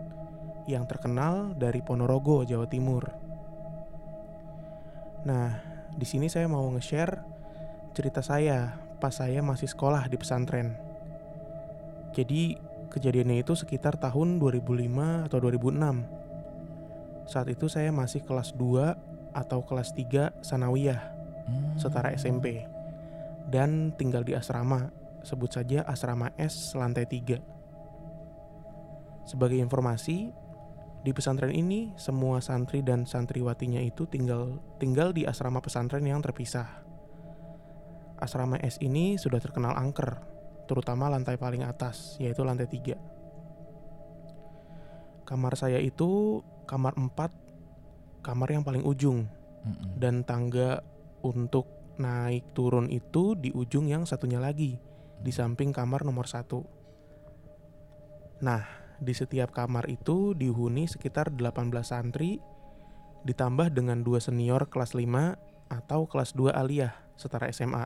yang 0.66 0.90
terkenal 0.90 1.54
dari 1.54 1.78
Ponorogo, 1.80 2.42
Jawa 2.42 2.66
Timur. 2.66 3.06
Nah, 5.24 5.62
di 5.94 6.02
sini 6.02 6.26
saya 6.26 6.50
mau 6.50 6.66
nge-share 6.74 7.22
cerita 7.94 8.20
saya 8.20 8.74
pas 8.98 9.14
saya 9.14 9.38
masih 9.38 9.70
sekolah 9.70 10.10
di 10.10 10.18
pesantren. 10.18 10.74
Jadi, 12.10 12.58
kejadiannya 12.90 13.46
itu 13.46 13.54
sekitar 13.54 13.94
tahun 14.02 14.42
2005 14.42 15.30
atau 15.30 15.38
2006. 15.38 16.02
Saat 17.30 17.48
itu 17.54 17.70
saya 17.70 17.94
masih 17.94 18.26
kelas 18.26 18.52
2 18.58 18.98
atau 19.30 19.62
kelas 19.62 19.94
3 19.94 20.34
sanawiyah 20.42 21.14
Hmm. 21.44 21.76
setara 21.76 22.12
SMP 22.16 22.64
dan 23.52 23.92
tinggal 24.00 24.24
di 24.24 24.32
asrama, 24.32 24.88
sebut 25.20 25.52
saja 25.52 25.84
asrama 25.84 26.32
S 26.40 26.72
lantai 26.72 27.04
3. 27.04 27.53
Sebagai 29.24 29.56
informasi, 29.56 30.32
di 31.04 31.12
pesantren 31.12 31.52
ini 31.52 31.92
semua 32.00 32.40
santri 32.40 32.80
dan 32.80 33.04
santriwatinya 33.04 33.80
itu 33.84 34.08
tinggal 34.08 34.56
tinggal 34.80 35.12
di 35.12 35.28
asrama 35.28 35.60
pesantren 35.60 36.04
yang 36.08 36.24
terpisah. 36.24 36.80
Asrama 38.16 38.56
S 38.64 38.80
ini 38.80 39.20
sudah 39.20 39.36
terkenal 39.36 39.76
angker, 39.76 40.16
terutama 40.64 41.12
lantai 41.12 41.36
paling 41.36 41.60
atas, 41.60 42.16
yaitu 42.16 42.40
lantai 42.40 42.64
3. 42.64 42.96
Kamar 45.28 45.56
saya 45.60 45.76
itu 45.80 46.40
kamar 46.64 46.96
4, 46.96 48.24
kamar 48.24 48.48
yang 48.48 48.64
paling 48.64 48.84
ujung 48.84 49.28
Mm-mm. 49.64 50.00
dan 50.00 50.24
tangga 50.24 50.80
untuk 51.20 51.68
naik 52.00 52.56
turun 52.56 52.88
itu 52.88 53.36
di 53.36 53.52
ujung 53.52 53.88
yang 53.88 54.08
satunya 54.08 54.40
lagi 54.40 54.80
di 55.20 55.32
samping 55.32 55.72
kamar 55.72 56.04
nomor 56.04 56.28
satu. 56.28 56.64
Nah, 58.44 58.83
di 59.04 59.12
setiap 59.12 59.52
kamar 59.52 59.86
itu 59.92 60.32
dihuni 60.32 60.88
sekitar 60.88 61.30
18 61.30 61.70
santri 61.84 62.40
ditambah 63.28 63.70
dengan 63.72 64.00
dua 64.00 64.18
senior 64.18 64.72
kelas 64.72 64.96
5 64.96 65.04
atau 65.68 66.08
kelas 66.08 66.32
2 66.32 66.50
aliyah 66.56 66.96
setara 67.14 67.52
SMA 67.52 67.84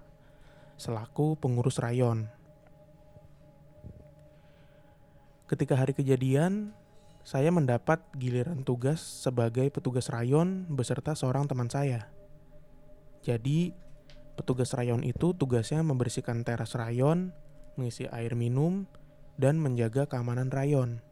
selaku 0.79 1.35
pengurus 1.35 1.83
rayon. 1.83 2.31
Ketika 5.51 5.75
hari 5.75 5.93
kejadian, 5.93 6.73
saya 7.27 7.51
mendapat 7.51 7.99
giliran 8.15 8.63
tugas 8.63 9.03
sebagai 9.03 9.67
petugas 9.75 10.09
rayon 10.09 10.65
beserta 10.71 11.19
seorang 11.19 11.51
teman 11.51 11.67
saya. 11.69 12.09
Jadi, 13.27 13.75
petugas 14.39 14.71
rayon 14.73 15.03
itu 15.03 15.35
tugasnya 15.35 15.83
membersihkan 15.83 16.47
teras 16.47 16.79
rayon, 16.79 17.35
mengisi 17.75 18.07
air 18.09 18.39
minum, 18.39 18.87
dan 19.41 19.59
menjaga 19.59 20.07
keamanan 20.07 20.53
rayon. 20.55 21.03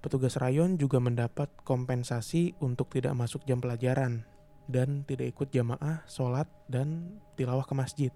Petugas 0.00 0.40
rayon 0.40 0.80
juga 0.80 0.96
mendapat 0.96 1.52
kompensasi 1.60 2.56
untuk 2.64 2.88
tidak 2.88 3.12
masuk 3.12 3.44
jam 3.44 3.60
pelajaran 3.60 4.24
dan 4.64 5.04
tidak 5.04 5.36
ikut 5.36 5.52
jamaah, 5.52 6.08
sholat, 6.08 6.48
dan 6.72 7.20
tilawah 7.36 7.68
ke 7.68 7.74
masjid. 7.76 8.12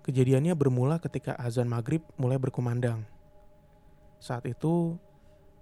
Kejadiannya 0.00 0.56
bermula 0.56 0.96
ketika 0.96 1.36
azan 1.36 1.68
maghrib 1.68 2.00
mulai 2.16 2.40
berkumandang. 2.40 3.04
Saat 4.16 4.48
itu, 4.48 4.96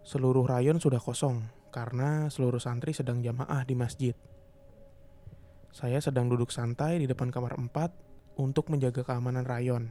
seluruh 0.06 0.46
rayon 0.46 0.78
sudah 0.78 1.02
kosong 1.02 1.42
karena 1.74 2.30
seluruh 2.30 2.62
santri 2.62 2.94
sedang 2.94 3.18
jamaah 3.18 3.66
di 3.66 3.74
masjid. 3.74 4.14
Saya 5.74 5.98
sedang 5.98 6.30
duduk 6.30 6.54
santai 6.54 7.02
di 7.02 7.06
depan 7.10 7.34
kamar 7.34 7.58
4 7.58 8.38
untuk 8.38 8.70
menjaga 8.70 9.02
keamanan 9.02 9.42
rayon. 9.42 9.90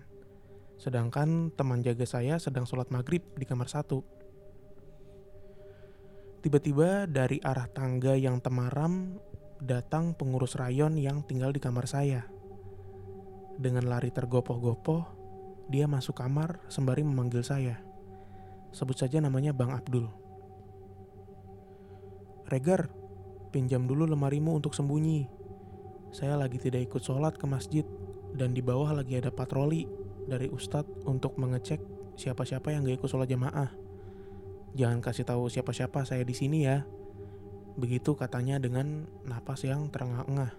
Sedangkan 0.78 1.50
teman 1.58 1.82
jaga 1.82 2.06
saya 2.06 2.38
sedang 2.38 2.70
sholat 2.70 2.94
maghrib 2.94 3.26
di 3.34 3.46
kamar 3.50 3.66
1. 3.66 3.90
Tiba-tiba 6.46 7.10
dari 7.10 7.42
arah 7.42 7.66
tangga 7.66 8.14
yang 8.14 8.38
temaram 8.38 9.18
datang 9.58 10.14
pengurus 10.14 10.54
rayon 10.54 10.94
yang 11.02 11.26
tinggal 11.26 11.50
di 11.50 11.58
kamar 11.58 11.90
saya. 11.90 12.30
Dengan 13.58 13.90
lari 13.90 14.14
tergopoh-gopoh, 14.14 15.02
dia 15.66 15.90
masuk 15.90 16.22
kamar 16.22 16.62
sembari 16.70 17.02
memanggil 17.02 17.42
saya. 17.42 17.82
Sebut 18.70 19.02
saja 19.02 19.18
namanya 19.18 19.58
Bang 19.58 19.74
Abdul. 19.74 20.06
Regar, 22.48 22.88
pinjam 23.50 23.90
dulu 23.90 24.06
lemarimu 24.06 24.54
untuk 24.62 24.78
sembunyi. 24.78 25.26
Saya 26.14 26.38
lagi 26.38 26.62
tidak 26.62 26.86
ikut 26.88 27.02
sholat 27.02 27.34
ke 27.36 27.50
masjid 27.50 27.84
dan 28.38 28.54
di 28.54 28.62
bawah 28.62 28.94
lagi 28.94 29.18
ada 29.18 29.34
patroli 29.34 30.07
dari 30.28 30.52
ustadz 30.52 31.08
untuk 31.08 31.40
mengecek 31.40 31.80
siapa-siapa 32.20 32.76
yang 32.76 32.84
gak 32.84 33.00
ikut 33.02 33.10
sholat 33.10 33.32
jamaah. 33.32 33.72
Jangan 34.76 35.00
kasih 35.00 35.26
tahu 35.26 35.48
siapa-siapa 35.48 36.04
saya 36.04 36.22
di 36.28 36.36
sini 36.36 36.68
ya. 36.68 36.84
Begitu 37.80 38.14
katanya 38.14 38.60
dengan 38.60 39.08
napas 39.24 39.64
yang 39.64 39.88
terengah-engah. 39.90 40.52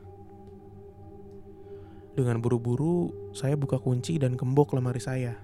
Dengan 2.16 2.42
buru-buru, 2.42 3.30
saya 3.30 3.54
buka 3.54 3.78
kunci 3.78 4.18
dan 4.18 4.34
gembok 4.34 4.74
lemari 4.74 4.98
saya. 4.98 5.38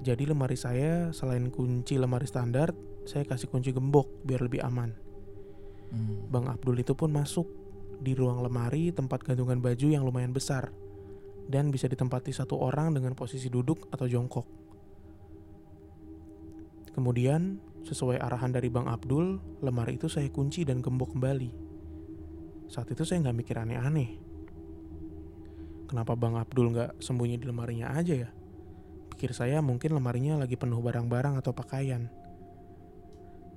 Jadi 0.00 0.30
lemari 0.30 0.56
saya 0.56 1.12
selain 1.12 1.52
kunci 1.52 1.98
lemari 2.00 2.24
standar, 2.24 2.72
saya 3.04 3.26
kasih 3.26 3.50
kunci 3.52 3.74
gembok 3.74 4.08
biar 4.24 4.40
lebih 4.46 4.64
aman. 4.64 4.94
Hmm. 5.92 6.30
Bang 6.32 6.48
Abdul 6.48 6.80
itu 6.80 6.96
pun 6.96 7.12
masuk 7.12 7.48
di 7.98 8.14
ruang 8.14 8.40
lemari 8.40 8.94
tempat 8.94 9.26
gantungan 9.26 9.58
baju 9.58 9.88
yang 9.90 10.06
lumayan 10.06 10.30
besar 10.30 10.70
dan 11.48 11.72
bisa 11.72 11.88
ditempati 11.88 12.30
satu 12.30 12.60
orang 12.60 12.92
dengan 12.92 13.16
posisi 13.16 13.48
duduk 13.48 13.88
atau 13.88 14.04
jongkok. 14.04 14.46
Kemudian, 16.92 17.56
sesuai 17.88 18.20
arahan 18.20 18.52
dari 18.52 18.68
Bang 18.68 18.84
Abdul, 18.84 19.40
lemari 19.64 19.96
itu 19.96 20.12
saya 20.12 20.28
kunci 20.28 20.68
dan 20.68 20.84
gembok 20.84 21.16
kembali. 21.16 21.50
Saat 22.68 22.92
itu 22.92 23.02
saya 23.08 23.24
nggak 23.24 23.38
mikir 23.38 23.56
aneh-aneh. 23.56 24.20
Kenapa 25.88 26.12
Bang 26.20 26.36
Abdul 26.36 26.76
nggak 26.76 27.00
sembunyi 27.00 27.40
di 27.40 27.48
lemarinya 27.48 27.96
aja 27.96 28.12
ya? 28.12 28.30
Pikir 29.08 29.32
saya 29.32 29.64
mungkin 29.64 29.96
lemarinya 29.96 30.36
lagi 30.36 30.60
penuh 30.60 30.84
barang-barang 30.84 31.40
atau 31.40 31.56
pakaian. 31.56 32.12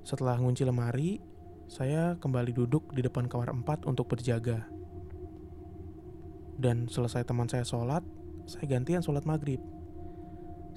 Setelah 0.07 0.39
ngunci 0.39 0.63
lemari, 0.63 1.19
saya 1.67 2.15
kembali 2.15 2.55
duduk 2.55 2.95
di 2.95 3.03
depan 3.03 3.27
kamar 3.27 3.51
4 3.51 3.83
untuk 3.83 4.07
berjaga. 4.07 4.80
Dan 6.61 6.85
selesai 6.85 7.25
teman 7.25 7.49
saya 7.49 7.65
sholat, 7.65 8.05
saya 8.45 8.69
gantian 8.69 9.01
sholat 9.01 9.25
maghrib. 9.25 9.57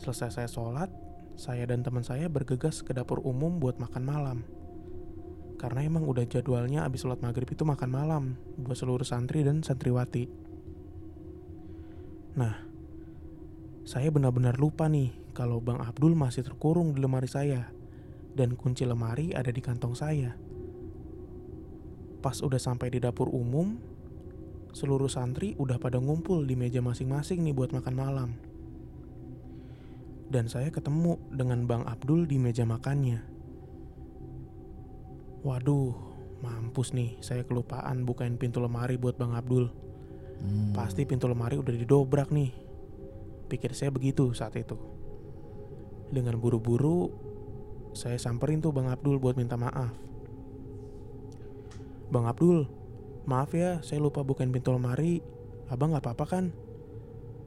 Selesai 0.00 0.32
saya 0.32 0.48
sholat, 0.48 0.88
saya 1.36 1.68
dan 1.68 1.84
teman 1.84 2.00
saya 2.00 2.32
bergegas 2.32 2.80
ke 2.80 2.96
dapur 2.96 3.20
umum 3.20 3.60
buat 3.60 3.76
makan 3.76 4.00
malam. 4.00 4.38
Karena 5.60 5.84
emang 5.84 6.08
udah 6.08 6.24
jadwalnya 6.24 6.88
abis 6.88 7.04
sholat 7.04 7.20
maghrib 7.20 7.52
itu 7.52 7.68
makan 7.68 7.92
malam 7.92 8.24
buat 8.56 8.80
seluruh 8.80 9.04
santri 9.04 9.44
dan 9.44 9.60
santriwati. 9.60 10.24
Nah, 12.40 12.64
saya 13.84 14.08
benar-benar 14.08 14.56
lupa 14.56 14.88
nih 14.88 15.12
kalau 15.36 15.60
Bang 15.60 15.84
Abdul 15.84 16.16
masih 16.16 16.48
terkurung 16.48 16.96
di 16.96 17.04
lemari 17.04 17.28
saya 17.28 17.68
dan 18.32 18.56
kunci 18.56 18.88
lemari 18.88 19.36
ada 19.36 19.52
di 19.52 19.60
kantong 19.60 19.92
saya. 19.92 20.32
Pas 22.24 22.40
udah 22.40 22.56
sampai 22.56 22.88
di 22.88 23.04
dapur 23.04 23.28
umum, 23.28 23.76
seluruh 24.74 25.08
santri 25.08 25.54
udah 25.56 25.78
pada 25.78 26.02
ngumpul 26.02 26.42
di 26.44 26.58
meja 26.58 26.82
masing-masing 26.82 27.46
nih 27.46 27.54
buat 27.54 27.70
makan 27.70 27.94
malam 27.94 28.30
dan 30.34 30.50
saya 30.50 30.66
ketemu 30.74 31.14
dengan 31.30 31.62
Bang 31.70 31.86
Abdul 31.86 32.26
di 32.26 32.42
meja 32.42 32.66
makannya. 32.66 33.22
Waduh, 35.46 35.94
mampus 36.42 36.90
nih, 36.90 37.20
saya 37.22 37.46
kelupaan 37.46 38.02
bukain 38.02 38.34
pintu 38.34 38.58
lemari 38.58 38.98
buat 38.98 39.14
Bang 39.14 39.30
Abdul. 39.36 39.70
Hmm. 40.42 40.74
Pasti 40.74 41.06
pintu 41.06 41.30
lemari 41.30 41.54
udah 41.54 41.70
didobrak 41.70 42.34
nih. 42.34 42.50
Pikir 43.46 43.78
saya 43.78 43.94
begitu 43.94 44.34
saat 44.34 44.58
itu. 44.58 44.74
Dengan 46.10 46.40
buru-buru, 46.42 47.14
saya 47.94 48.18
samperin 48.18 48.58
tuh 48.58 48.74
Bang 48.74 48.90
Abdul 48.90 49.22
buat 49.22 49.38
minta 49.38 49.54
maaf. 49.54 49.94
Bang 52.10 52.26
Abdul, 52.26 52.66
maaf 53.24 53.52
ya, 53.56 53.80
saya 53.80 54.00
lupa 54.00 54.20
bukain 54.24 54.52
pintu 54.52 54.72
lemari. 54.72 55.20
Abang 55.72 55.92
nggak 55.92 56.04
apa-apa 56.04 56.24
kan? 56.28 56.44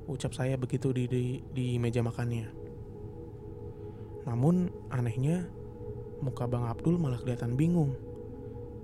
Ucap 0.10 0.34
saya 0.34 0.58
begitu 0.58 0.90
di, 0.96 1.06
di, 1.06 1.24
di 1.54 1.68
meja 1.78 2.02
makannya. 2.02 2.50
Namun 4.26 4.68
anehnya 4.92 5.48
muka 6.20 6.50
Bang 6.50 6.68
Abdul 6.68 6.98
malah 6.98 7.22
kelihatan 7.22 7.54
bingung. 7.56 7.94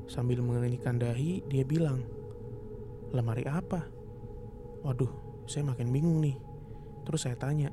Sambil 0.05 0.43
mengenikkan 0.43 0.99
dahi, 0.99 1.41
dia 1.47 1.63
bilang, 1.63 2.03
Lemari 3.13 3.45
apa? 3.45 3.85
Waduh, 4.81 5.45
saya 5.45 5.69
makin 5.69 5.93
bingung 5.93 6.17
nih. 6.19 6.35
Terus 7.05 7.29
saya 7.29 7.37
tanya, 7.37 7.69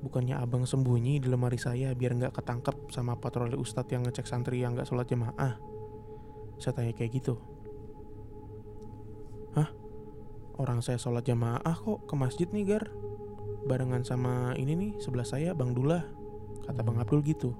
bukannya 0.00 0.38
abang 0.38 0.62
sembunyi 0.62 1.18
di 1.18 1.26
lemari 1.26 1.58
saya 1.58 1.90
biar 1.98 2.14
nggak 2.14 2.34
ketangkep 2.36 2.94
sama 2.94 3.18
patroli 3.18 3.58
ustadz 3.58 3.90
yang 3.90 4.06
ngecek 4.06 4.28
santri 4.28 4.62
yang 4.62 4.78
nggak 4.78 4.86
sholat 4.86 5.10
jemaah? 5.10 5.58
Saya 6.62 6.72
tanya 6.78 6.94
kayak 6.94 7.20
gitu. 7.20 7.55
Hah? 9.56 9.68
Orang 10.60 10.84
saya 10.84 11.00
sholat 11.00 11.24
jamaah 11.24 11.76
kok 11.76 12.04
ke 12.04 12.14
masjid 12.16 12.48
nih 12.48 12.64
Gar? 12.76 12.84
Barengan 13.66 14.04
sama 14.06 14.54
ini 14.54 14.76
nih 14.78 14.92
sebelah 15.02 15.26
saya 15.26 15.50
Bang 15.56 15.74
Dullah 15.74 16.04
Kata 16.66 16.82
Bang 16.82 16.98
Abdul 16.98 17.22
gitu. 17.22 17.54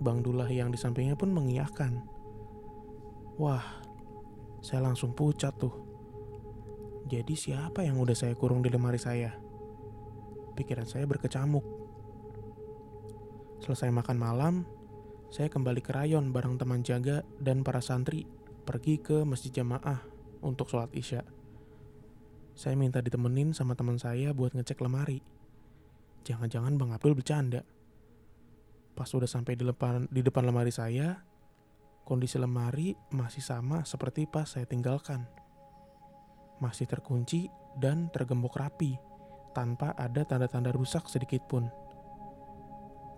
Bang 0.00 0.24
Dullah 0.24 0.48
yang 0.48 0.72
di 0.72 0.80
sampingnya 0.80 1.12
pun 1.12 1.28
mengiyakan. 1.28 2.00
Wah, 3.36 3.84
saya 4.64 4.80
langsung 4.80 5.12
pucat 5.12 5.52
tuh. 5.60 5.74
Jadi 7.04 7.36
siapa 7.36 7.84
yang 7.84 8.00
udah 8.00 8.16
saya 8.16 8.32
kurung 8.32 8.64
di 8.64 8.72
lemari 8.72 8.96
saya? 8.96 9.36
Pikiran 10.56 10.88
saya 10.88 11.04
berkecamuk. 11.04 11.64
Selesai 13.60 13.92
makan 13.92 14.16
malam, 14.16 14.54
saya 15.28 15.52
kembali 15.52 15.84
ke 15.84 15.92
rayon 15.92 16.32
bareng 16.32 16.56
teman 16.56 16.80
jaga 16.80 17.20
dan 17.36 17.60
para 17.60 17.84
santri 17.84 18.24
pergi 18.64 18.96
ke 18.96 19.28
masjid 19.28 19.60
jamaah 19.60 20.17
untuk 20.42 20.70
sholat 20.70 20.90
isya. 20.94 21.22
Saya 22.58 22.74
minta 22.74 22.98
ditemenin 22.98 23.54
sama 23.54 23.78
teman 23.78 24.02
saya 24.02 24.34
buat 24.34 24.50
ngecek 24.50 24.82
lemari. 24.82 25.22
Jangan-jangan 26.26 26.74
Bang 26.74 26.90
Abdul 26.90 27.14
bercanda. 27.14 27.62
Pas 28.98 29.06
udah 29.14 29.30
sampai 29.30 29.54
di 29.54 29.62
depan 29.62 30.10
di 30.10 30.26
depan 30.26 30.42
lemari 30.42 30.74
saya, 30.74 31.22
kondisi 32.02 32.34
lemari 32.34 32.98
masih 33.14 33.40
sama 33.46 33.86
seperti 33.86 34.26
pas 34.26 34.50
saya 34.50 34.66
tinggalkan. 34.66 35.22
Masih 36.58 36.90
terkunci 36.90 37.46
dan 37.78 38.10
tergembok 38.10 38.58
rapi, 38.58 38.98
tanpa 39.54 39.94
ada 39.94 40.26
tanda-tanda 40.26 40.74
rusak 40.74 41.06
sedikit 41.06 41.46
pun. 41.46 41.70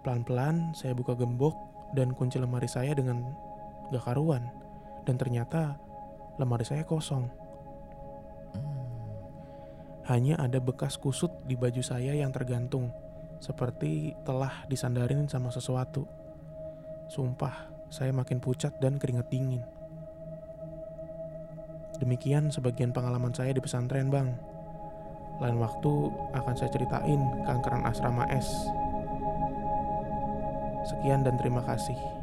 Pelan-pelan 0.04 0.76
saya 0.76 0.92
buka 0.92 1.16
gembok 1.16 1.56
dan 1.96 2.12
kunci 2.12 2.36
lemari 2.36 2.68
saya 2.68 2.92
dengan 2.92 3.24
gak 3.88 4.04
karuan. 4.04 4.48
Dan 5.08 5.16
ternyata 5.16 5.80
lemari 6.40 6.64
saya 6.64 6.88
kosong. 6.88 7.28
Hanya 10.08 10.40
ada 10.40 10.58
bekas 10.58 10.96
kusut 10.96 11.30
di 11.44 11.54
baju 11.54 11.84
saya 11.84 12.16
yang 12.16 12.32
tergantung 12.32 12.90
seperti 13.38 14.16
telah 14.24 14.64
disandarin 14.66 15.28
sama 15.28 15.52
sesuatu. 15.52 16.08
Sumpah, 17.12 17.68
saya 17.92 18.10
makin 18.10 18.40
pucat 18.40 18.74
dan 18.80 18.96
keringat 18.96 19.28
dingin. 19.28 19.62
Demikian 22.00 22.48
sebagian 22.48 22.96
pengalaman 22.96 23.36
saya 23.36 23.52
di 23.52 23.60
pesantren, 23.60 24.08
Bang. 24.08 24.32
Lain 25.40 25.60
waktu 25.60 25.92
akan 26.36 26.54
saya 26.56 26.72
ceritain 26.72 27.20
kankeran 27.44 27.84
asrama 27.84 28.24
S. 28.32 28.48
Sekian 30.88 31.24
dan 31.24 31.36
terima 31.36 31.60
kasih. 31.64 32.19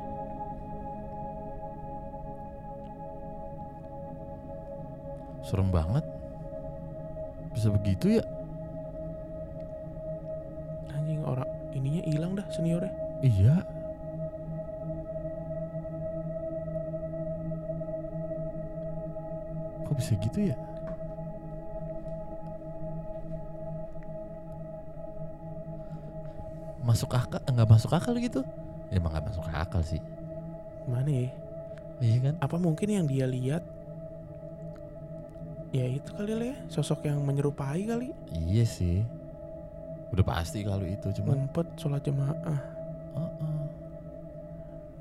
Serem 5.48 5.72
banget. 5.72 6.04
Bisa 7.56 7.72
begitu 7.72 8.20
ya? 8.20 8.24
Anjing 10.92 11.24
orang 11.24 11.48
ininya 11.72 12.04
hilang 12.04 12.36
dah 12.36 12.44
seniornya. 12.52 12.92
Iya. 13.24 13.64
Kok 19.88 19.96
bisa 19.96 20.20
gitu 20.20 20.52
ya? 20.52 20.56
Masuk 26.84 27.16
akal? 27.16 27.40
Enggak 27.48 27.72
masuk 27.72 27.92
akal 27.96 28.20
gitu? 28.20 28.44
Emang 28.92 29.16
gak 29.16 29.32
masuk 29.32 29.48
akal 29.48 29.80
sih. 29.80 30.04
Mana 30.92 31.08
ya? 31.08 31.32
Iya 32.04 32.18
kan? 32.20 32.36
Apa 32.44 32.60
mungkin 32.60 32.92
yang 32.92 33.08
dia 33.08 33.24
lihat 33.24 33.77
ya 35.78 35.86
itu 35.88 36.10
kali 36.12 36.34
lah 36.34 36.48
ya 36.48 36.58
sosok 36.68 37.06
yang 37.06 37.22
menyerupai 37.22 37.86
kali 37.86 38.10
Iya 38.34 38.66
sih. 38.66 39.06
Udah 40.10 40.26
pasti 40.26 40.64
kalau 40.64 40.82
itu 40.84 41.12
cuman. 41.14 41.46
ngumpet 41.46 41.68
sholat 41.76 42.02
jemaah 42.02 42.34
Heeh. 43.14 43.62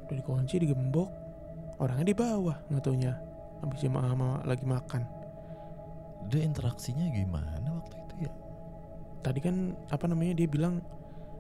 udah 0.03 0.15
dikunci 0.15 0.59
digembok 0.59 1.09
orangnya 1.77 2.07
di 2.07 2.17
bawah 2.17 2.57
nggak 2.67 2.83
taunya 2.83 3.15
habis 3.59 3.81
jemaah 3.81 4.13
ma- 4.13 4.43
lagi 4.43 4.63
makan 4.63 5.03
Dia 6.27 6.43
interaksinya 6.43 7.07
gimana 7.09 7.55
waktu 7.73 7.97
itu 7.97 8.15
ya? 8.21 8.33
tadi 9.21 9.39
kan 9.39 9.57
apa 9.89 10.05
namanya 10.05 10.35
dia 10.35 10.47
bilang 10.47 10.83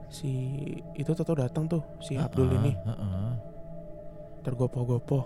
si 0.07 0.62
itu 0.92 1.11
Toto 1.11 1.35
datang 1.35 1.66
tuh 1.66 1.83
si 1.99 2.14
Abdul 2.14 2.46
Heeh, 2.49 2.59
ini 2.61 2.72
heeh. 2.81 3.31
tergopoh-gopoh 4.42 5.25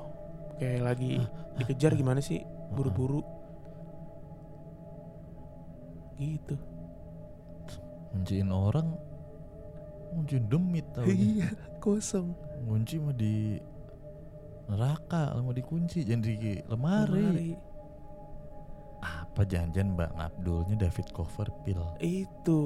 kayak 0.56 0.80
lagi 0.82 1.20
dikejar 1.56 1.92
gimana 1.92 2.20
sih 2.20 2.40
buru-buru 2.70 3.19
gitu 6.40 6.56
Kunciin 8.10 8.48
orang 8.48 8.88
Kunci 10.10 10.42
demit 10.42 10.82
tau 10.90 11.06
Iya, 11.06 11.46
kosong. 11.78 12.34
Kunci 12.66 12.98
mah 12.98 13.14
di 13.14 13.54
neraka 14.66 15.38
mau 15.38 15.50
dikunci 15.50 16.02
jangan 16.02 16.22
di 16.22 16.34
lemari. 16.66 17.54
Apa 19.00 19.46
jangan-jangan 19.46 19.96
Mbak 19.96 20.12
Abdulnya 20.12 20.76
David 20.76 21.08
Copperfield 21.10 21.96
Itu 21.98 22.58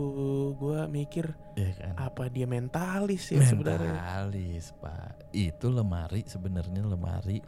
gua 0.58 0.90
mikir 0.90 1.30
ya 1.54 1.70
kan? 1.78 1.94
apa 2.00 2.26
dia 2.26 2.42
mentalis 2.42 3.30
ya 3.30 3.38
sebenarnya. 3.38 3.94
Mentalis 3.94 4.74
pak 4.74 5.30
Itu 5.30 5.70
lemari 5.70 6.26
sebenarnya 6.26 6.82
lemari 6.82 7.38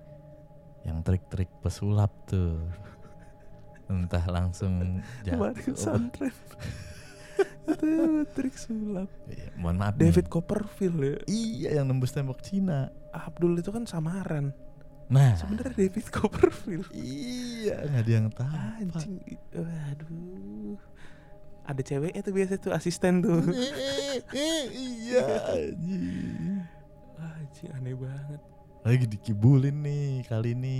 Yang 0.87 0.99
trik-trik 1.03 1.51
pesulap 1.59 2.15
tuh 2.31 2.63
Entah 3.87 4.25
langsung 4.27 5.03
jatuh 5.23 5.55
pesantren. 5.55 6.35
Itu 7.67 8.25
trik 8.33 8.57
sulap. 8.57 9.11
Iya, 9.29 9.53
Mohon 9.61 9.77
maaf 9.77 9.95
nih. 9.99 10.01
David 10.09 10.27
Copperfield 10.33 10.99
ya. 11.03 11.17
Iya 11.29 11.69
yang 11.83 11.87
nembus 11.91 12.15
tembok 12.15 12.41
Cina 12.41 12.89
Abdul 13.13 13.59
itu 13.61 13.69
kan 13.69 13.85
samaran. 13.85 14.57
Nah 15.13 15.37
Sebenarnya 15.37 15.75
David 15.75 16.07
Copperfield. 16.09 16.89
Iya 16.97 17.77
nggak 17.85 18.03
ada 18.03 18.11
yang 18.11 18.27
tahu. 18.33 18.57
Anjing, 18.81 19.15
aduh. 19.53 20.79
Ada 21.67 21.83
ceweknya 21.83 22.21
tuh 22.23 22.33
biasa 22.35 22.53
tuh 22.63 22.73
asisten 22.73 23.21
tuh. 23.21 23.43
Eh, 23.51 24.23
eh, 24.33 24.63
Iya 24.73 25.27
anjing. 25.53 26.63
Anjing 27.19 27.69
aneh 27.75 27.95
banget. 27.99 28.43
Lagi 28.87 29.03
dikibulin 29.11 29.83
nih 29.83 30.23
kali 30.31 30.55
ini 30.55 30.79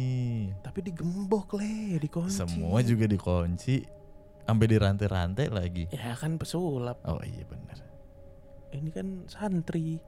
Tapi 0.63 0.79
digembok 0.79 1.59
le, 1.59 1.99
dikunci. 1.99 2.39
Semua 2.39 2.79
juga 2.87 3.03
dikunci 3.11 3.83
Sampai 4.47 4.71
dirantai-rantai 4.71 5.51
lagi 5.51 5.91
Ya 5.91 6.15
kan 6.15 6.39
pesulap. 6.39 7.03
Oh 7.03 7.19
iya 7.27 7.43
bener 7.43 7.83
Ini 8.71 8.91
kan 8.95 9.27
santri. 9.27 9.99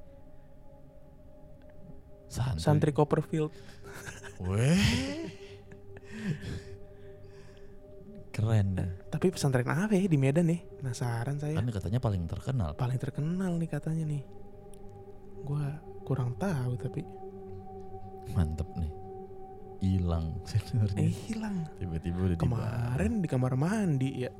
Santri, 2.30 2.62
Santri 2.62 2.90
Copperfield. 2.94 3.50
Weh 4.46 4.78
Keren 8.30 8.78
Tapi 9.11 9.26
pesantren 9.34 9.66
apa 9.66 9.98
ya 9.98 10.06
di 10.06 10.14
Medan 10.14 10.46
nih? 10.46 10.62
Penasaran 10.78 11.42
saya. 11.42 11.58
Kan 11.58 11.66
katanya 11.66 11.98
paling 11.98 12.30
terkenal 12.30 12.78
Paling 12.78 12.98
terkenal 13.02 13.58
nih 13.58 13.66
katanya 13.66 14.06
nih. 14.06 14.22
Gua 15.42 15.66
kurang 16.06 16.38
tahu 16.38 16.78
tapi 16.78 17.02
Mantep 18.34 18.68
nih 18.76 18.92
Hilang 19.78 20.34
eh 20.42 20.58
sebenarnya 20.58 21.06
hilang. 21.30 21.56
Tiba-tiba 21.78 22.18
udah. 22.34 22.38
Kemarin 22.42 23.12
di 23.22 23.28
kamar 23.30 23.54
mandi 23.54 24.26
ya 24.26 24.32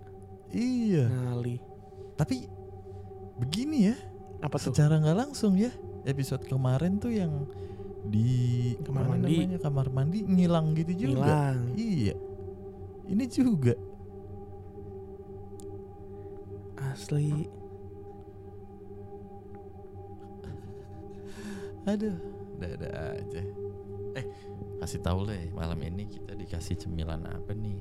Iya 0.51 1.07
ngali. 1.07 1.57
Tapi 2.19 2.37
Begini 3.39 3.87
ya 3.87 3.97
Apa 4.43 4.59
tuh? 4.59 4.75
Secara 4.75 4.99
nggak 4.99 5.19
langsung 5.29 5.55
ya 5.55 5.71
Episode 6.03 6.43
kemarin 6.49 6.99
tuh 6.99 7.15
yang 7.15 7.47
Di 8.09 8.75
Kamar 8.83 9.15
mandi. 9.15 9.47
namanya, 9.47 9.59
Kamar 9.63 9.87
mandi 9.95 10.19
ngilang 10.27 10.75
gitu 10.75 11.07
juga 11.07 11.55
Hilang. 11.55 11.61
Iya 11.79 12.15
Ini 13.09 13.25
juga 13.31 13.75
Asli. 16.79 17.47
Aduh, 21.87 22.17
ada 22.61 22.89
aja. 23.17 23.43
Eh, 24.19 24.27
kasih 24.83 24.99
tahu 24.99 25.31
deh 25.31 25.55
malam 25.55 25.79
ini 25.83 26.11
kita 26.11 26.35
dikasih 26.35 26.75
cemilan 26.79 27.23
apa 27.27 27.55
nih? 27.55 27.79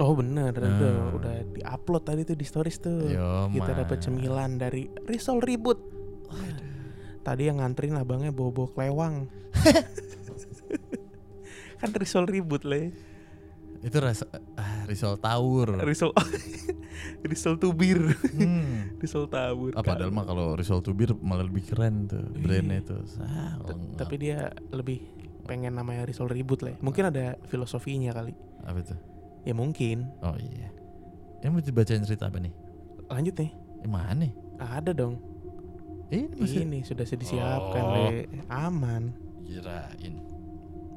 Oh 0.00 0.16
bener, 0.16 0.56
Nah. 0.56 0.64
udah, 0.64 0.92
udah 1.12 1.36
di-upload 1.52 2.02
tadi 2.08 2.24
tuh 2.24 2.32
di 2.32 2.46
stories 2.48 2.80
tuh. 2.80 3.04
Yo, 3.04 3.52
Kita 3.52 3.76
dapat 3.76 4.00
cemilan 4.00 4.56
dari 4.56 4.88
Risol 5.04 5.44
Ribut. 5.44 5.76
Tadi 7.20 7.52
yang 7.52 7.60
nganterin 7.60 8.00
abangnya 8.00 8.32
bobo 8.32 8.72
klewang. 8.72 9.28
kan 11.80 11.90
Risol 11.92 12.24
Ribut 12.24 12.64
le. 12.64 12.96
Itu 13.84 14.00
rasa 14.00 14.24
ah, 14.56 14.88
risol 14.88 15.20
tawur. 15.20 15.76
Risol 15.84 16.16
Risol 17.22 17.56
Tubir. 17.56 18.00
Hmm. 18.30 18.92
Risol 19.02 19.26
Tawur. 19.26 19.72
Ah, 19.72 19.82
padahal 19.82 20.10
mah 20.10 20.24
kalau 20.24 20.52
risol 20.52 20.80
tubir 20.80 21.12
malah 21.16 21.42
lebih 21.42 21.64
keren 21.64 22.04
tuh 22.04 22.20
Iya. 22.30 22.40
brandnya 22.40 22.80
tuh. 22.82 23.00
Ah. 23.18 23.56
Tapi 23.94 24.14
dia 24.16 24.38
lebih 24.70 25.00
pengen 25.44 25.72
namanya 25.72 26.04
Risol 26.04 26.26
Ribut 26.26 26.60
le. 26.60 26.76
Mungkin 26.78 27.06
ada 27.06 27.36
filosofinya 27.46 28.10
kali. 28.10 28.32
apa 28.60 28.80
tuh? 28.82 28.98
Ya 29.42 29.52
mungkin. 29.52 30.04
Oh 30.20 30.36
iya. 30.36 30.68
Yang 31.40 31.50
mau 31.50 31.62
dibacain 31.62 32.04
cerita 32.04 32.28
apa 32.28 32.36
nih? 32.36 32.52
Lanjut 33.08 33.34
nih. 33.34 33.50
Eh, 33.80 33.88
mana? 33.88 34.28
Ada 34.56 34.92
dong. 34.92 35.16
Eh, 36.10 36.26
ini 36.26 36.36
masih 36.36 36.62
Ini 36.62 36.78
sudah 36.82 37.06
disiapkan 37.06 37.82
Oh. 37.82 37.94
le. 37.96 38.28
Aman. 38.46 39.04
kirain. 39.42 40.14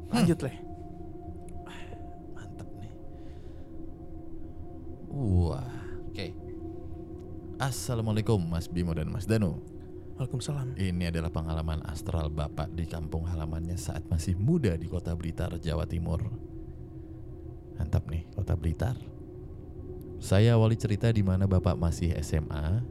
Lanjut 0.09 0.39
le. 0.41 0.53
Mantap 2.33 2.69
nih. 2.75 2.91
Wah, 5.09 5.69
oke. 6.13 6.30
Assalamualaikum 7.58 8.38
Mas 8.38 8.69
Bimo 8.69 8.93
dan 8.93 9.10
Mas 9.10 9.26
Danu. 9.26 9.58
Waalaikumsalam. 10.13 10.78
Ini 10.78 11.10
adalah 11.10 11.34
pengalaman 11.34 11.82
astral 11.89 12.30
Bapak 12.30 12.69
di 12.78 12.86
kampung 12.86 13.26
halamannya 13.26 13.73
saat 13.82 14.06
masih 14.13 14.38
muda 14.38 14.78
di 14.78 14.86
kota 14.86 15.17
Blitar, 15.17 15.58
Jawa 15.58 15.89
Timur. 15.89 16.21
Mantap 17.82 18.06
nih, 18.13 18.30
kota 18.30 18.54
Blitar. 18.54 18.93
Saya 20.21 20.54
awali 20.54 20.78
cerita 20.78 21.10
di 21.10 21.26
mana 21.26 21.49
Bapak 21.49 21.82
masih 21.82 22.13
SMA. 22.21 22.86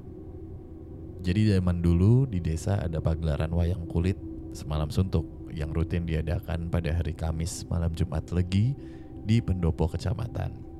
Jadi 1.23 1.55
zaman 1.55 1.79
dulu 1.79 2.27
di 2.27 2.43
desa 2.43 2.83
ada 2.83 2.99
pagelaran 2.99 3.55
wayang 3.55 3.87
kulit 3.87 4.19
semalam 4.51 4.91
suntuk 4.91 5.47
yang 5.55 5.71
rutin 5.71 6.03
diadakan 6.03 6.67
pada 6.67 6.91
hari 6.91 7.15
Kamis 7.15 7.71
malam 7.71 7.95
Jumat 7.95 8.27
Legi 8.35 8.75
di 9.23 9.39
pendopo 9.39 9.87
kecamatan. 9.87 10.72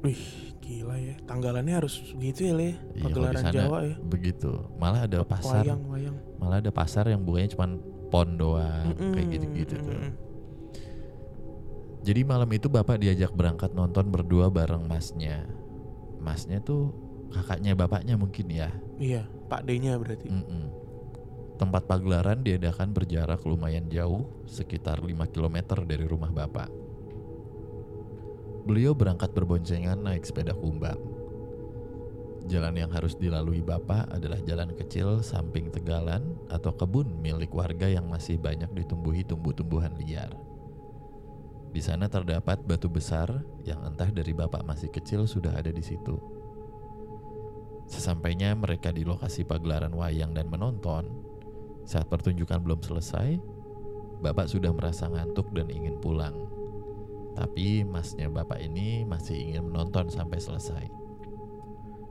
Wih, 0.00 0.22
gila 0.64 0.96
ya. 0.96 1.14
Tanggalannya 1.28 1.74
harus 1.76 2.00
gitu 2.16 2.40
ya, 2.48 2.54
Le. 2.56 2.72
Iya, 2.96 3.04
Pagelaran 3.04 3.42
sana 3.44 3.52
Jawa 3.52 3.78
ya. 3.84 3.96
Begitu. 4.00 4.50
Malah 4.80 5.00
ada 5.04 5.20
pasar, 5.22 5.64
Wayang, 5.64 5.82
wayang. 5.88 6.16
malah 6.40 6.56
ada 6.58 6.72
pasar 6.72 7.04
yang 7.08 7.20
bukanya 7.20 7.52
cuma 7.52 7.66
pon 8.10 8.34
doang 8.34 8.90
Mm-mm, 8.90 9.12
kayak 9.14 9.26
gitu-gitu 9.30 9.74
tuh. 9.84 9.92
mm-mm. 9.94 10.12
Jadi 12.00 12.20
malam 12.24 12.48
itu 12.48 12.72
bapak 12.72 12.96
diajak 12.96 13.30
berangkat 13.36 13.76
nonton 13.76 14.08
berdua 14.08 14.48
bareng 14.48 14.88
masnya. 14.88 15.44
Masnya 16.16 16.64
tuh 16.64 16.96
kakaknya 17.28 17.76
bapaknya 17.76 18.16
mungkin 18.16 18.48
ya. 18.48 18.72
Iya, 18.96 19.28
Pak 19.52 19.68
D-nya 19.68 20.00
berarti. 20.00 20.32
Mm-mm. 20.32 20.64
Tempat 21.60 21.84
pagelaran 21.84 22.40
diadakan 22.40 22.96
berjarak 22.96 23.44
lumayan 23.44 23.84
jauh, 23.92 24.24
sekitar 24.48 25.04
5 25.04 25.12
km 25.28 25.56
dari 25.84 26.08
rumah 26.08 26.32
bapak. 26.32 26.72
Beliau 28.70 28.94
berangkat 28.94 29.34
berboncengan 29.34 29.98
naik 29.98 30.22
sepeda 30.22 30.54
kumbang. 30.54 30.94
Jalan 32.46 32.78
yang 32.78 32.94
harus 32.94 33.18
dilalui 33.18 33.66
bapak 33.66 34.06
adalah 34.14 34.38
jalan 34.46 34.70
kecil 34.78 35.26
samping 35.26 35.74
tegalan 35.74 36.38
atau 36.46 36.70
kebun 36.78 37.18
milik 37.18 37.50
warga 37.50 37.90
yang 37.90 38.06
masih 38.06 38.38
banyak 38.38 38.70
ditumbuhi 38.70 39.26
tumbuh-tumbuhan 39.26 39.90
liar. 39.98 40.30
Di 41.74 41.82
sana 41.82 42.06
terdapat 42.06 42.62
batu 42.62 42.86
besar 42.86 43.42
yang 43.66 43.82
entah 43.82 44.06
dari 44.06 44.30
bapak 44.30 44.62
masih 44.62 44.86
kecil 44.94 45.26
sudah 45.26 45.50
ada 45.50 45.74
di 45.74 45.82
situ. 45.82 46.14
Sesampainya 47.90 48.54
mereka 48.54 48.94
di 48.94 49.02
lokasi 49.02 49.42
pagelaran 49.42 49.90
wayang 49.98 50.30
dan 50.30 50.46
menonton, 50.46 51.10
saat 51.82 52.06
pertunjukan 52.06 52.62
belum 52.62 52.86
selesai, 52.86 53.34
bapak 54.22 54.46
sudah 54.46 54.70
merasa 54.70 55.10
ngantuk 55.10 55.50
dan 55.50 55.66
ingin 55.74 55.98
pulang. 55.98 56.59
Tapi 57.34 57.86
masnya 57.86 58.26
bapak 58.26 58.58
ini 58.58 59.06
masih 59.06 59.38
ingin 59.38 59.70
menonton 59.70 60.10
sampai 60.10 60.38
selesai. 60.42 60.86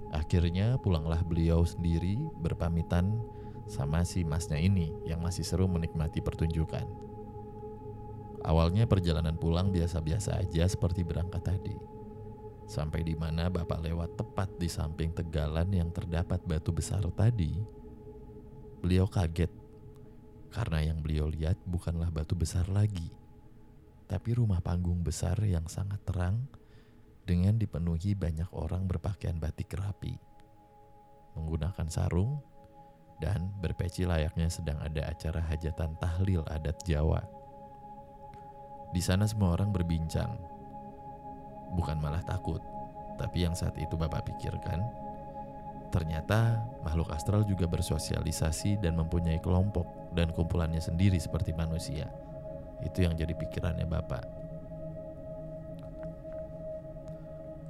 Akhirnya 0.10 0.80
pulanglah 0.82 1.22
beliau 1.22 1.62
sendiri 1.68 2.18
berpamitan 2.42 3.14
sama 3.70 4.02
si 4.02 4.26
masnya 4.26 4.58
ini 4.58 4.90
yang 5.06 5.22
masih 5.22 5.46
seru 5.46 5.70
menikmati 5.70 6.18
pertunjukan. 6.24 6.88
Awalnya 8.42 8.88
perjalanan 8.90 9.38
pulang 9.38 9.70
biasa-biasa 9.70 10.42
aja 10.42 10.66
seperti 10.66 11.06
berangkat 11.06 11.44
tadi. 11.44 11.76
Sampai 12.66 13.06
di 13.06 13.14
mana 13.14 13.52
bapak 13.52 13.86
lewat 13.86 14.18
tepat 14.18 14.50
di 14.58 14.70
samping 14.72 15.14
tegalan 15.14 15.70
yang 15.70 15.90
terdapat 15.94 16.42
batu 16.48 16.74
besar 16.74 17.04
tadi. 17.14 17.54
Beliau 18.80 19.06
kaget 19.06 19.52
karena 20.50 20.82
yang 20.82 21.04
beliau 21.04 21.30
lihat 21.30 21.62
bukanlah 21.68 22.10
batu 22.10 22.34
besar 22.34 22.66
lagi, 22.74 23.14
tapi 24.10 24.34
rumah 24.34 24.58
panggung 24.60 25.06
besar 25.06 25.38
yang 25.46 25.70
sangat 25.70 26.02
terang 26.02 26.50
dengan 27.30 27.62
dipenuhi 27.62 28.18
banyak 28.18 28.50
orang 28.58 28.90
berpakaian 28.90 29.38
batik 29.38 29.78
rapi, 29.78 30.18
menggunakan 31.38 31.86
sarung, 31.94 32.42
dan 33.22 33.54
berpeci 33.62 34.10
layaknya 34.10 34.50
sedang 34.50 34.82
ada 34.82 35.06
acara 35.06 35.46
hajatan 35.46 35.94
tahlil 36.02 36.42
adat 36.50 36.82
Jawa. 36.90 37.22
Di 38.90 39.02
sana 39.06 39.30
semua 39.30 39.54
orang 39.54 39.70
berbincang, 39.70 40.34
bukan 41.78 42.02
malah 42.02 42.26
takut, 42.26 42.66
tapi 43.22 43.46
yang 43.46 43.54
saat 43.54 43.78
itu 43.78 43.94
Bapak 43.94 44.26
pikirkan, 44.26 44.82
Ternyata 45.90 46.62
makhluk 46.86 47.10
astral 47.10 47.42
juga 47.50 47.66
bersosialisasi 47.66 48.78
dan 48.78 48.94
mempunyai 48.94 49.42
kelompok 49.42 50.14
dan 50.14 50.30
kumpulannya 50.30 50.78
sendiri 50.78 51.18
seperti 51.18 51.50
manusia. 51.58 52.06
Itu 52.84 53.04
yang 53.04 53.16
jadi 53.16 53.36
pikirannya 53.36 53.88
Bapak. 53.88 54.24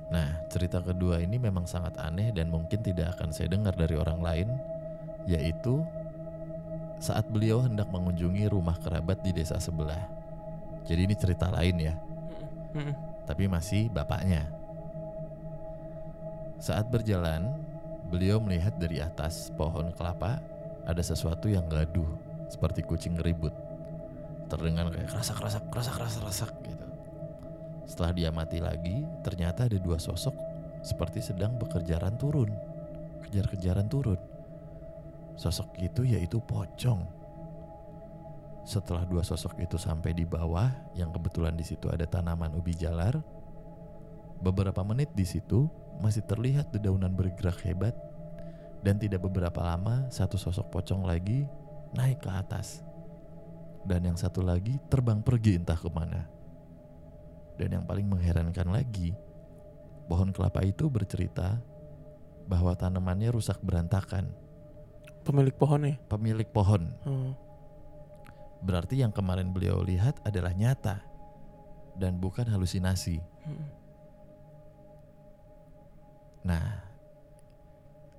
Nah, 0.10 0.42
cerita 0.50 0.82
kedua 0.82 1.22
ini 1.22 1.38
memang 1.38 1.70
sangat 1.70 1.94
aneh 2.02 2.34
dan 2.34 2.50
mungkin 2.50 2.82
tidak 2.82 3.14
akan 3.18 3.30
saya 3.30 3.54
dengar 3.54 3.78
dari 3.78 3.94
orang 3.94 4.20
lain, 4.26 4.50
yaitu 5.30 5.86
saat 6.98 7.30
beliau 7.30 7.62
hendak 7.62 7.88
mengunjungi 7.94 8.50
rumah 8.50 8.74
kerabat 8.82 9.22
di 9.22 9.32
desa 9.38 9.62
sebelah. 9.62 10.02
Jadi 10.90 11.06
ini 11.06 11.14
cerita 11.14 11.54
lain 11.54 11.78
ya, 11.78 11.94
tapi 13.30 13.46
masih 13.46 13.94
bapaknya. 13.94 14.50
Saat 16.58 16.90
berjalan, 16.90 17.54
beliau 18.10 18.42
melihat 18.42 18.74
dari 18.82 19.06
atas 19.06 19.54
pohon 19.54 19.94
kelapa 19.94 20.42
ada 20.90 21.06
sesuatu 21.06 21.46
yang 21.46 21.70
gaduh, 21.70 22.10
seperti 22.50 22.82
kucing 22.82 23.22
ngeribut. 23.22 23.69
Terdengar 24.50 24.90
kayak 24.90 25.14
kerasak-kerasak, 25.14 25.64
kerasak-kerasak 25.70 26.52
gitu. 26.66 26.86
Setelah 27.86 28.14
diamati 28.14 28.58
lagi, 28.62 29.06
ternyata 29.22 29.70
ada 29.70 29.78
dua 29.78 30.02
sosok 30.02 30.34
seperti 30.82 31.22
sedang 31.22 31.58
bekerjaran 31.58 32.18
turun, 32.18 32.50
kejar-kejaran 33.26 33.86
turun. 33.86 34.18
Sosok 35.38 35.78
itu 35.80 36.02
yaitu 36.04 36.42
pocong. 36.42 37.06
Setelah 38.66 39.06
dua 39.10 39.26
sosok 39.26 39.58
itu 39.62 39.78
sampai 39.78 40.14
di 40.14 40.26
bawah, 40.26 40.70
yang 40.94 41.10
kebetulan 41.10 41.58
di 41.58 41.66
situ 41.66 41.90
ada 41.90 42.06
tanaman 42.06 42.54
ubi 42.54 42.74
jalar, 42.78 43.18
beberapa 44.42 44.86
menit 44.86 45.10
di 45.18 45.26
situ 45.26 45.66
masih 46.02 46.22
terlihat 46.26 46.70
dedaunan 46.70 47.14
bergerak 47.14 47.62
hebat, 47.66 47.98
dan 48.86 48.96
tidak 48.96 49.26
beberapa 49.26 49.60
lama 49.60 50.08
satu 50.08 50.40
sosok 50.40 50.70
pocong 50.70 51.04
lagi 51.04 51.44
naik 51.98 52.22
ke 52.24 52.30
atas, 52.30 52.86
dan 53.90 54.06
yang 54.06 54.14
satu 54.14 54.46
lagi 54.46 54.78
terbang 54.86 55.26
pergi 55.26 55.58
entah 55.58 55.74
ke 55.74 55.90
mana. 55.90 56.30
Dan 57.58 57.74
yang 57.74 57.86
paling 57.90 58.06
mengherankan 58.06 58.70
lagi, 58.70 59.18
pohon 60.06 60.30
kelapa 60.30 60.62
itu 60.62 60.86
bercerita 60.94 61.58
bahwa 62.46 62.78
tanamannya 62.78 63.34
rusak 63.34 63.58
berantakan. 63.66 64.30
Pemilik 65.26 65.52
pohonnya. 65.58 65.98
Pemilik 66.06 66.46
pohon 66.46 66.94
Oh. 67.04 67.34
Berarti 68.60 69.00
yang 69.02 69.10
kemarin 69.10 69.56
beliau 69.56 69.80
lihat 69.82 70.20
adalah 70.22 70.52
nyata 70.52 71.00
dan 71.96 72.20
bukan 72.20 72.44
halusinasi. 72.44 73.24
Mm. 73.48 73.68
Nah, 76.44 76.68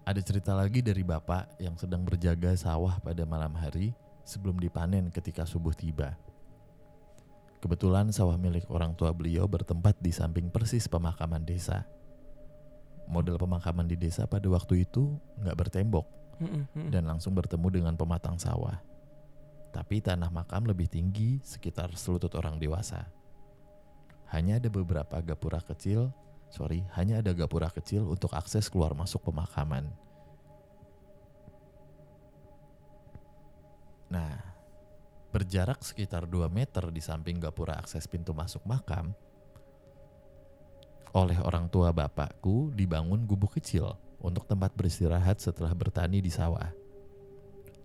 ada 0.04 0.20
cerita 0.24 0.56
lagi 0.56 0.80
dari 0.80 1.04
bapak 1.04 1.60
yang 1.60 1.76
sedang 1.76 2.08
berjaga 2.08 2.56
sawah 2.56 2.96
pada 3.04 3.28
malam 3.28 3.52
hari 3.52 3.92
sebelum 4.30 4.62
dipanen 4.62 5.10
ketika 5.10 5.42
subuh 5.42 5.74
tiba. 5.74 6.14
Kebetulan 7.58 8.14
sawah 8.14 8.38
milik 8.38 8.70
orang 8.70 8.94
tua 8.94 9.10
beliau 9.10 9.44
bertempat 9.50 9.98
di 9.98 10.14
samping 10.14 10.48
persis 10.48 10.86
pemakaman 10.86 11.42
desa. 11.42 11.84
Model 13.10 13.36
pemakaman 13.36 13.90
di 13.90 13.98
desa 13.98 14.24
pada 14.30 14.46
waktu 14.46 14.86
itu 14.86 15.18
nggak 15.42 15.58
bertembok 15.58 16.06
dan 16.88 17.04
langsung 17.04 17.36
bertemu 17.36 17.68
dengan 17.68 17.94
pematang 17.98 18.40
sawah. 18.40 18.80
Tapi 19.70 20.00
tanah 20.00 20.32
makam 20.32 20.64
lebih 20.64 20.88
tinggi 20.88 21.38
sekitar 21.44 21.92
selutut 21.94 22.32
orang 22.34 22.56
dewasa. 22.56 23.06
Hanya 24.32 24.56
ada 24.56 24.70
beberapa 24.72 25.20
gapura 25.20 25.60
kecil, 25.60 26.10
sorry, 26.48 26.86
hanya 26.96 27.20
ada 27.20 27.34
gapura 27.34 27.68
kecil 27.68 28.06
untuk 28.08 28.32
akses 28.32 28.70
keluar 28.70 28.96
masuk 28.96 29.20
pemakaman. 29.26 29.90
Nah, 34.10 34.34
berjarak 35.30 35.80
sekitar 35.86 36.26
2 36.26 36.50
meter 36.50 36.90
di 36.90 36.98
samping 36.98 37.38
gapura 37.38 37.78
akses 37.78 38.10
pintu 38.10 38.34
masuk 38.34 38.66
makam, 38.66 39.14
oleh 41.10 41.38
orang 41.42 41.66
tua 41.66 41.90
bapakku 41.90 42.70
dibangun 42.70 43.26
gubuk 43.26 43.58
kecil 43.58 43.98
untuk 44.22 44.46
tempat 44.46 44.70
beristirahat 44.78 45.42
setelah 45.42 45.74
bertani 45.74 46.22
di 46.22 46.30
sawah. 46.30 46.70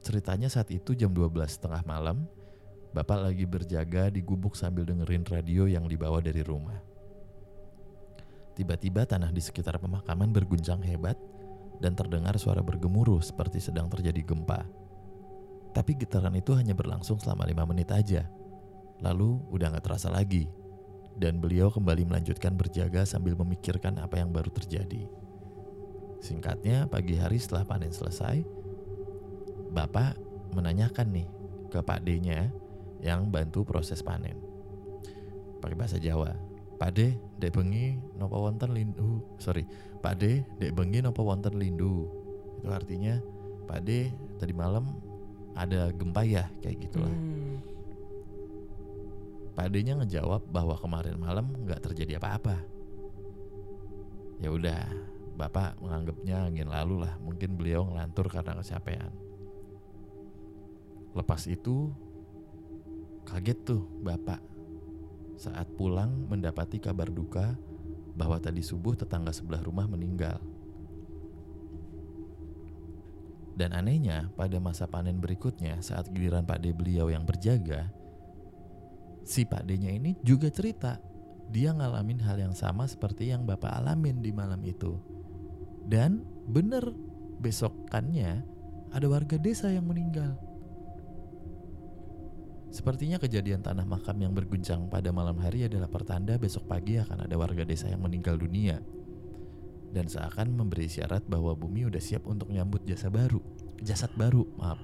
Ceritanya 0.05 0.45
saat 0.45 0.69
itu 0.69 0.93
jam 0.93 1.09
12 1.09 1.33
setengah 1.49 1.81
malam, 1.89 2.29
bapak 2.93 3.25
lagi 3.25 3.49
berjaga 3.49 4.13
di 4.13 4.21
gubuk 4.21 4.53
sambil 4.53 4.85
dengerin 4.85 5.25
radio 5.25 5.65
yang 5.65 5.89
dibawa 5.89 6.21
dari 6.21 6.45
rumah. 6.45 6.77
Tiba-tiba 8.53 9.09
tanah 9.09 9.33
di 9.33 9.41
sekitar 9.41 9.81
pemakaman 9.81 10.29
berguncang 10.29 10.85
hebat 10.85 11.17
dan 11.81 11.97
terdengar 11.97 12.37
suara 12.37 12.61
bergemuruh 12.61 13.25
seperti 13.25 13.57
sedang 13.57 13.89
terjadi 13.89 14.21
gempa. 14.21 14.84
Tapi 15.75 15.99
getaran 15.99 16.31
itu 16.39 16.55
hanya 16.55 16.71
berlangsung 16.71 17.19
selama 17.19 17.43
lima 17.43 17.67
menit 17.67 17.91
aja. 17.91 18.23
Lalu 19.03 19.43
udah 19.51 19.75
gak 19.75 19.91
terasa 19.91 20.07
lagi. 20.07 20.47
Dan 21.15 21.43
beliau 21.43 21.67
kembali 21.67 22.07
melanjutkan 22.07 22.55
berjaga 22.55 23.03
sambil 23.03 23.35
memikirkan 23.35 23.99
apa 23.99 24.23
yang 24.23 24.31
baru 24.31 24.47
terjadi. 24.55 25.03
Singkatnya, 26.23 26.87
pagi 26.87 27.19
hari 27.19 27.39
setelah 27.39 27.67
panen 27.67 27.91
selesai, 27.91 28.39
Bapak 29.75 30.15
menanyakan 30.55 31.11
nih 31.11 31.27
ke 31.67 31.83
Pak 31.83 32.07
D-nya 32.07 32.47
yang 33.03 33.27
bantu 33.27 33.67
proses 33.67 33.99
panen. 33.99 34.39
Pakai 35.59 35.75
bahasa 35.75 35.99
Jawa. 35.99 36.31
Pak 36.75 36.91
D, 36.91 37.15
dek 37.39 37.55
bengi 37.55 37.95
nopo 38.19 38.43
wonten 38.43 38.71
lindu. 38.75 39.23
Sorry, 39.39 39.67
Pak 39.99 40.19
D, 40.19 40.43
dek 40.59 40.75
bengi 40.75 41.03
nopo 41.03 41.23
wonten 41.23 41.55
lindu. 41.55 42.07
Itu 42.59 42.71
artinya 42.71 43.19
Pak 43.67 43.83
D 43.83 44.11
tadi 44.39 44.51
malam 44.51 45.14
ada 45.55 45.89
gempa 45.95 46.21
ya 46.27 46.51
kayak 46.59 46.77
gitulah. 46.83 47.09
Hmm. 47.09 47.57
Pak 49.55 49.71
D-nya 49.71 49.95
ngejawab 49.95 50.51
bahwa 50.51 50.75
kemarin 50.75 51.15
malam 51.15 51.47
nggak 51.63 51.79
terjadi 51.79 52.19
apa-apa. 52.19 52.59
Ya 54.43 54.51
udah, 54.51 54.83
Bapak 55.39 55.79
menganggapnya 55.79 56.51
angin 56.51 56.67
lalu 56.67 57.07
lah. 57.07 57.15
Mungkin 57.23 57.55
beliau 57.55 57.87
ngelantur 57.87 58.27
karena 58.27 58.59
kecapean. 58.59 59.15
Lepas 61.15 61.47
itu 61.47 61.95
kaget 63.23 63.59
tuh 63.63 63.87
Bapak 64.03 64.43
saat 65.39 65.67
pulang 65.75 66.27
mendapati 66.27 66.79
kabar 66.79 67.07
duka 67.07 67.55
bahwa 68.15 68.39
tadi 68.39 68.63
subuh 68.63 68.95
tetangga 68.95 69.31
sebelah 69.31 69.63
rumah 69.63 69.87
meninggal. 69.87 70.39
Dan 73.55 73.71
anehnya 73.71 74.29
pada 74.35 74.59
masa 74.59 74.83
panen 74.83 75.23
berikutnya 75.23 75.79
saat 75.79 76.11
giliran 76.11 76.43
Pak 76.43 76.59
D 76.59 76.75
beliau 76.75 77.07
yang 77.07 77.23
berjaga, 77.23 77.87
si 79.23 79.47
Pak 79.47 79.63
D-nya 79.63 79.95
ini 79.95 80.19
juga 80.21 80.51
cerita 80.51 80.99
dia 81.49 81.71
ngalamin 81.71 82.19
hal 82.19 82.41
yang 82.41 82.55
sama 82.57 82.83
seperti 82.89 83.31
yang 83.31 83.47
Bapak 83.47 83.71
alamin 83.71 84.19
di 84.19 84.35
malam 84.35 84.59
itu. 84.65 84.97
Dan 85.85 86.25
bener 86.49 86.83
besokannya 87.39 88.41
ada 88.91 89.07
warga 89.07 89.37
desa 89.37 89.69
yang 89.69 89.85
meninggal. 89.85 90.35
Sepertinya 92.75 93.15
kejadian 93.21 93.63
tanah 93.63 93.87
makam 93.87 94.19
yang 94.19 94.35
berguncang 94.35 94.91
pada 94.91 95.07
malam 95.15 95.39
hari 95.39 95.63
adalah 95.63 95.87
pertanda 95.87 96.35
besok 96.35 96.67
pagi 96.67 96.99
akan 96.99 97.23
ada 97.23 97.35
warga 97.39 97.63
desa 97.63 97.87
yang 97.87 98.03
meninggal 98.03 98.35
dunia. 98.35 98.83
Dan 99.95 100.11
seakan 100.11 100.59
memberi 100.59 100.91
syarat 100.91 101.23
bahwa 101.23 101.55
bumi 101.55 101.87
udah 101.87 102.03
siap 102.03 102.27
untuk 102.27 102.51
nyambut 102.51 102.83
jasa 102.83 103.07
baru, 103.07 103.39
jasad 103.79 104.11
baru, 104.19 104.43
maaf. 104.59 104.75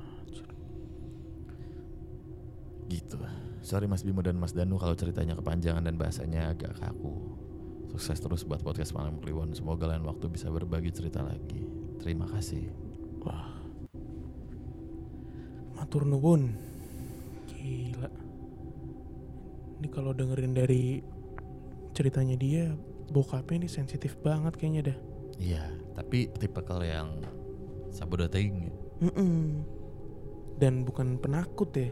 Gitu. 2.87 3.19
Sorry 3.59 3.91
Mas 3.91 4.07
Bimo 4.07 4.23
dan 4.23 4.39
Mas 4.39 4.55
Danu 4.55 4.79
kalau 4.79 4.95
ceritanya 4.95 5.35
kepanjangan 5.35 5.83
dan 5.83 5.99
bahasanya 5.99 6.55
agak 6.55 6.79
kaku. 6.79 7.11
Sukses 7.91 8.23
terus 8.23 8.47
buat 8.47 8.63
podcast 8.63 8.95
Malam 8.95 9.19
Kliwon. 9.19 9.51
Semoga 9.51 9.91
lain 9.91 10.07
waktu 10.07 10.31
bisa 10.31 10.47
berbagi 10.47 10.95
cerita 10.95 11.19
lagi. 11.19 11.67
Terima 11.99 12.23
kasih. 12.31 12.71
Wah. 13.27 13.51
Matur 15.75 16.07
nuwun. 16.07 16.55
Gila. 17.51 18.09
Ini 19.83 19.87
kalau 19.91 20.15
dengerin 20.15 20.55
dari 20.55 21.03
ceritanya 21.91 22.39
dia, 22.39 22.71
bokapnya 23.11 23.67
ini 23.67 23.69
sensitif 23.69 24.15
banget 24.23 24.55
kayaknya 24.55 24.95
dah. 24.95 24.97
Iya, 25.35 25.63
tapi 25.93 26.31
tipikal 26.31 26.79
yang 26.79 27.19
sabodating. 27.91 28.71
Mm-mm. 29.03 29.67
Dan 30.55 30.87
bukan 30.87 31.19
penakut 31.19 31.75
ya. 31.75 31.91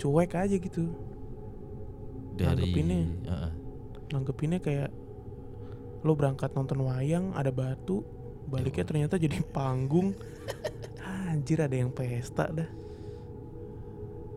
Cuek 0.00 0.32
aja 0.32 0.56
gitu. 0.56 0.90
Dari 2.34 2.72
Nanggepinnya. 2.72 3.00
Heeh. 3.28 3.50
Nanggepinnya 4.14 4.60
kayak 4.64 4.90
lo 6.04 6.12
berangkat 6.12 6.52
nonton 6.52 6.84
wayang 6.84 7.32
ada 7.32 7.48
batu, 7.48 8.04
baliknya 8.48 8.84
ternyata 8.84 9.20
jadi 9.20 9.40
panggung. 9.44 10.16
Anjir 11.30 11.60
ada 11.64 11.74
yang 11.74 11.90
pesta 11.90 12.48
dah. 12.48 12.70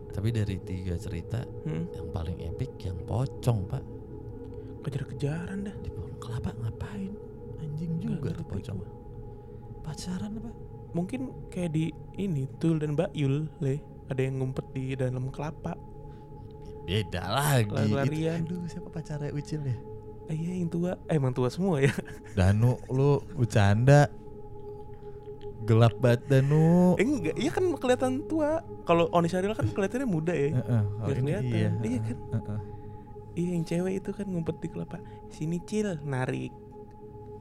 Tapi 0.08 0.34
dari 0.34 0.58
tiga 0.58 0.98
cerita 0.98 1.46
Mm. 1.62 1.94
yang 1.94 2.08
paling 2.10 2.42
epic 2.42 2.74
yang 2.82 2.98
pocong 3.06 3.70
pak 3.70 3.84
Kejar-kejaran 4.82 5.58
dah. 5.62 5.74
di 5.78 5.90
pohon 5.90 6.12
kelapa 6.16 6.50
ngapain? 6.54 7.12
Anjing 7.58 7.98
juga 7.98 8.32
tuh 8.32 8.46
pocong. 8.46 8.78
Pacaran 9.82 10.32
apa? 10.36 10.50
Mungkin 10.88 11.20
kayak 11.48 11.70
di 11.72 11.84
ini 12.16 12.48
Tul 12.56 12.80
dan 12.80 12.96
Mbak 12.96 13.12
Yul 13.12 13.48
le 13.60 13.78
ada 14.08 14.20
yang 14.20 14.40
ngumpet 14.40 14.64
di 14.72 14.96
dalam 14.96 15.28
kelapa. 15.28 15.76
Beda 16.84 17.24
lagi. 17.28 17.68
Itu- 17.68 18.32
Aduh, 18.32 18.64
siapa 18.64 18.88
pacarnya 18.88 19.28
Ucil 19.30 19.60
ya? 19.60 19.76
Eh, 20.28 20.36
iya 20.36 20.60
yang 20.60 20.68
tua. 20.68 20.96
Eh, 21.08 21.16
emang 21.16 21.32
tua 21.32 21.48
semua 21.48 21.80
ya. 21.80 21.92
Danu, 22.38 22.76
lu 22.88 23.20
bercanda. 23.32 24.08
Gelap 25.64 26.00
banget 26.00 26.24
Danu. 26.28 26.96
Eh 26.96 27.04
enggak, 27.04 27.36
iya 27.36 27.50
kan 27.52 27.64
kelihatan 27.76 28.24
tua. 28.24 28.64
Kalau 28.84 29.08
Oni 29.12 29.28
kan 29.28 29.68
kelihatannya 29.68 30.08
muda 30.08 30.32
ya. 30.32 30.56
Heeh, 30.56 30.80
oh, 30.80 31.04
Nggak 31.04 31.12
ini 31.12 31.20
kelihatan. 31.20 31.44
iya. 31.44 31.68
Iya 31.82 31.98
kan? 32.00 32.16
Heeh. 32.32 32.60
Iya 33.38 33.54
yang 33.54 33.62
cewek 33.62 34.02
itu 34.02 34.10
kan 34.10 34.26
ngumpet 34.26 34.58
di 34.58 34.66
kelapa. 34.66 34.98
Sini 35.30 35.62
cil, 35.62 35.94
narik 36.02 36.50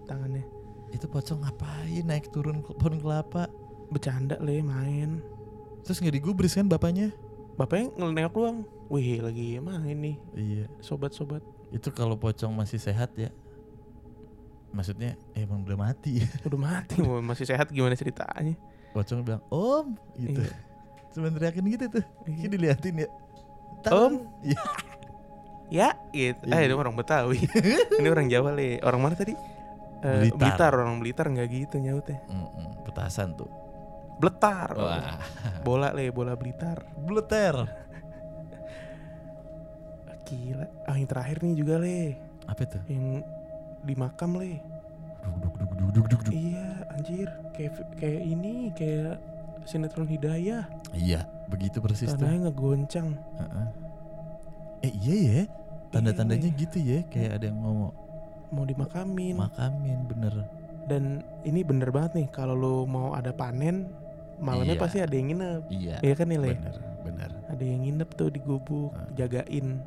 tangannya. 0.06 0.46
Itu 0.94 1.10
pocong 1.10 1.42
ngapain 1.42 2.06
naik 2.06 2.30
turun 2.30 2.62
ke 2.62 2.70
pohon 2.78 3.02
kelapa? 3.02 3.50
Bercanda 3.90 4.38
le 4.38 4.62
main. 4.62 5.26
Terus 5.82 5.98
nggak 5.98 6.16
digubris 6.16 6.54
kan 6.54 6.70
bapaknya? 6.70 7.10
Bapaknya 7.58 7.90
ngelengok 7.98 8.34
doang. 8.38 8.58
Wih 8.88 9.20
lagi 9.20 9.58
main 9.58 9.98
nih 9.98 10.16
Iya. 10.38 10.66
sobat-sobat. 10.80 11.42
Itu 11.74 11.90
kalau 11.90 12.14
pocong 12.16 12.54
masih 12.54 12.78
sehat 12.78 13.18
ya. 13.18 13.34
Maksudnya 14.70 15.18
eh, 15.34 15.44
emang 15.44 15.66
udah 15.66 15.80
mati. 15.82 16.22
Udah 16.48 16.60
mati 16.62 17.02
mau 17.02 17.18
masih 17.20 17.50
sehat 17.50 17.74
gimana 17.74 17.98
ceritanya? 17.98 18.54
Pocong 18.94 19.26
bilang, 19.26 19.42
"Om." 19.50 19.98
gitu. 20.16 20.46
Iya. 20.46 20.54
Cuma 21.12 21.34
teriakin 21.34 21.66
gitu 21.74 21.86
tuh. 21.90 22.06
Iya. 22.30 22.38
Ini 22.38 22.48
diliatin 22.54 22.96
ya. 23.02 23.10
Om. 23.90 24.14
Iya. 24.46 24.62
Ya 25.68 26.00
gitu. 26.10 26.48
Iya. 26.48 26.64
Eh 26.64 26.72
itu 26.72 26.76
orang 26.76 26.96
Betawi. 26.96 27.44
Ini 28.00 28.08
orang 28.08 28.28
Jawa 28.32 28.56
le. 28.56 28.80
Orang 28.80 29.04
mana 29.04 29.16
tadi? 29.16 29.36
Eh, 30.00 30.30
Blitar. 30.32 30.40
Blitar. 30.40 30.72
orang 30.78 30.98
Blitar 31.02 31.26
nggak 31.28 31.48
gitu 31.50 31.76
nyautnya. 31.78 32.24
Mm-mm, 32.30 32.88
petasan 32.88 33.36
tuh. 33.36 33.50
Bletar. 34.18 34.72
Wah, 34.74 35.20
Bola 35.68 35.92
le, 35.92 36.08
bola 36.10 36.34
Blitar. 36.34 36.82
bleter. 36.98 37.68
Gila. 40.28 40.68
Ah 40.84 40.96
yang 41.00 41.08
terakhir 41.08 41.40
nih 41.40 41.56
juga 41.56 41.80
le, 41.80 42.20
Apa 42.46 42.68
itu? 42.68 42.78
yang 42.92 43.24
di 43.84 43.96
makam 43.96 44.36
le. 44.36 44.60
Duk 45.24 45.56
duk 45.56 45.72
duk 45.96 46.08
duk 46.08 46.22
duk. 46.28 46.32
Iya, 46.36 46.68
anjir. 46.92 47.28
Kayak 47.56 47.72
kayak 47.96 48.22
ini, 48.24 48.72
kayak 48.76 49.20
sinetron 49.64 50.08
Hidayah. 50.08 50.68
Iya, 50.92 51.24
begitu 51.48 51.80
persis. 51.80 52.12
Tanahnya 52.12 52.52
ngegoncang. 52.52 53.16
Heeh. 53.16 53.68
Eh 54.82 54.94
iya 54.94 55.16
ya. 55.16 55.42
Tanda-tandanya 55.88 56.52
Iya, 56.52 56.60
gitu 56.60 56.78
ya, 56.78 57.00
kayak 57.08 57.32
ada 57.40 57.46
yang 57.48 57.60
ngomong 57.60 57.94
Mau 58.48 58.63
dimakamin. 58.63 59.36
makamin 59.36 60.00
bener. 60.06 60.34
Dan 60.84 61.20
ini 61.44 61.63
bener 61.63 61.92
banget 61.92 62.12
nih, 62.16 62.28
kalau 62.30 62.54
lu 62.54 62.76
mau 62.84 63.12
ada 63.12 63.32
panen, 63.32 63.88
malamnya 64.38 64.76
Iya. 64.76 64.84
pasti 64.84 64.98
ada 65.00 65.12
yang 65.12 65.28
nginep. 65.32 65.62
Iya. 65.68 65.96
Iya 66.00 66.13
kan 66.13 66.28
nih 66.28 66.40
le? 66.40 66.50
Bener, 66.54 66.76
bener. 67.04 67.30
Ada 67.48 67.63
yang 67.63 67.82
nginep 67.84 68.10
tuh 68.13 68.30
di 68.30 68.40
gubuk, 68.40 68.92
Ah. 68.94 69.08
jagain. 69.13 69.80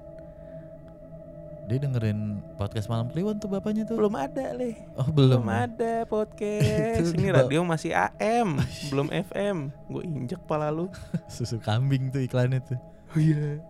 Dia 1.62 1.78
dengerin 1.78 2.20
podcast 2.58 2.90
malam 2.90 3.06
kliwon 3.06 3.38
tuh 3.38 3.46
bapaknya 3.46 3.86
tuh. 3.86 3.94
Belum 3.94 4.10
ada 4.12 4.50
le. 4.52 4.74
Oh 4.98 5.06
belum. 5.06 5.40
Belum 5.40 5.48
ada 5.48 5.92
podcast. 6.10 7.14
Ini 7.14 7.30
radio 7.30 7.62
masih 7.62 7.94
AM, 7.94 8.58
belum 8.90 9.06
FM. 9.08 9.56
Gue 9.86 10.02
injek 10.02 10.42
pala 10.44 10.68
lu. 10.68 10.90
Susu 11.30 11.56
kambing 11.56 12.10
tuh 12.10 12.20
iklannya 12.20 12.58
tuh. 12.60 12.80
Oh 13.14 13.20
iya. 13.20 13.62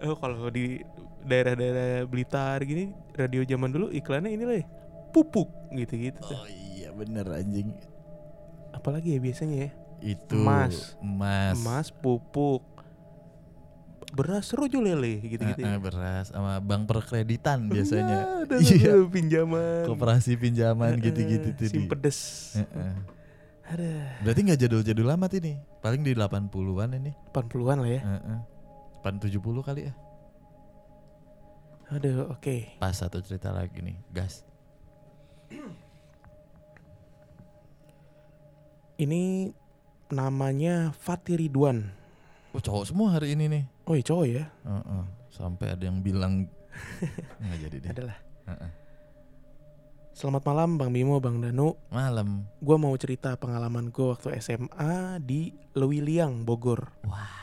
Oh 0.00 0.14
kalau 0.14 0.46
di 0.48 0.78
daerah-daerah 1.22 2.04
Blitar 2.04 2.62
gini, 2.62 2.88
radio 3.12 3.42
zaman 3.42 3.68
dulu 3.68 3.90
iklannya 3.90 4.30
ini 4.30 4.44
lah, 4.44 4.62
pupuk 5.10 5.50
gitu-gitu. 5.72 6.22
Oh 6.24 6.46
iya 6.46 6.90
bener 6.90 7.26
anjing. 7.28 7.74
Apalagi 8.70 9.12
ya 9.12 9.20
biasanya 9.20 9.56
ya, 9.58 9.70
Itu 10.00 10.38
Emas. 10.38 10.94
Emas. 10.98 11.58
emas, 11.58 11.86
pupuk, 11.90 12.62
beras 14.08 14.48
rojo 14.50 14.78
lele 14.78 15.18
gitu-gitu. 15.20 15.58
Eh, 15.58 15.66
eh, 15.66 15.74
ya. 15.74 15.78
beras 15.78 16.30
sama 16.30 16.56
bank 16.58 16.86
perkreditan 16.86 17.66
biasanya. 17.66 18.46
Ada 18.46 18.56
Iya. 18.62 19.02
pinjaman. 19.04 19.84
Koperasi 19.84 20.34
pinjaman 20.34 20.96
Eh, 20.96 21.10
gitu-gitu 21.10 21.48
tuh. 21.52 21.66
di- 21.66 21.72
Simpedes. 21.74 22.18
Heeh. 22.54 22.92
Ada 23.68 23.88
Berarti 24.24 24.40
nggak 24.42 24.60
jadul-jadul 24.60 25.08
amat 25.12 25.32
ini. 25.36 25.60
Paling 25.78 26.00
di 26.00 26.14
80-an 26.14 26.88
ini. 26.94 27.12
80-an 27.28 27.78
lah 27.78 27.90
ya. 27.90 28.00
Heeh. 29.02 29.18
70 29.18 29.62
kali 29.66 29.80
ya. 29.88 29.94
Aduh, 31.88 32.28
oke. 32.28 32.76
Pas 32.76 32.92
satu 32.92 33.24
cerita 33.24 33.48
lagi 33.48 33.80
nih, 33.80 33.96
gas. 34.12 34.44
Ini 38.98 39.54
namanya 40.12 40.92
Fatih 40.92 41.38
Ridwan. 41.40 41.88
Oh 42.52 42.60
cowok 42.60 42.84
semua 42.92 43.14
hari 43.16 43.38
ini 43.38 43.46
nih. 43.48 43.64
Oh 43.86 43.94
iya 43.94 44.04
cowok 44.04 44.26
ya? 44.26 44.44
Heeh. 44.66 45.04
Sampai 45.32 45.72
ada 45.72 45.84
yang 45.86 46.02
bilang 46.02 46.44
nggak 47.40 47.58
jadi 47.62 47.76
deh. 47.78 47.90
Adalah. 47.94 48.18
Heeh. 48.50 48.70
Selamat 50.18 50.42
malam 50.50 50.82
Bang 50.82 50.90
Bimo, 50.90 51.22
Bang 51.22 51.38
Danu. 51.38 51.78
Malam. 51.94 52.42
Gue 52.58 52.74
mau 52.74 52.90
cerita 52.98 53.38
pengalaman 53.38 53.94
gue 53.94 54.02
waktu 54.02 54.34
SMA 54.42 55.22
di 55.22 55.54
Lewiliang, 55.78 56.42
Bogor. 56.42 56.90
Wah. 57.06 57.38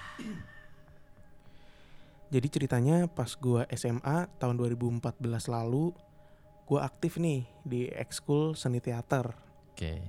Jadi 2.34 2.48
ceritanya 2.50 3.06
pas 3.06 3.30
gue 3.38 3.64
SMA 3.78 4.28
tahun 4.42 4.58
2014 4.58 5.22
lalu, 5.50 5.94
gue 6.66 6.80
aktif 6.82 7.22
nih 7.22 7.46
di 7.62 7.86
ekskul 7.94 8.58
seni 8.58 8.82
teater. 8.82 9.30
Oke. 9.72 10.02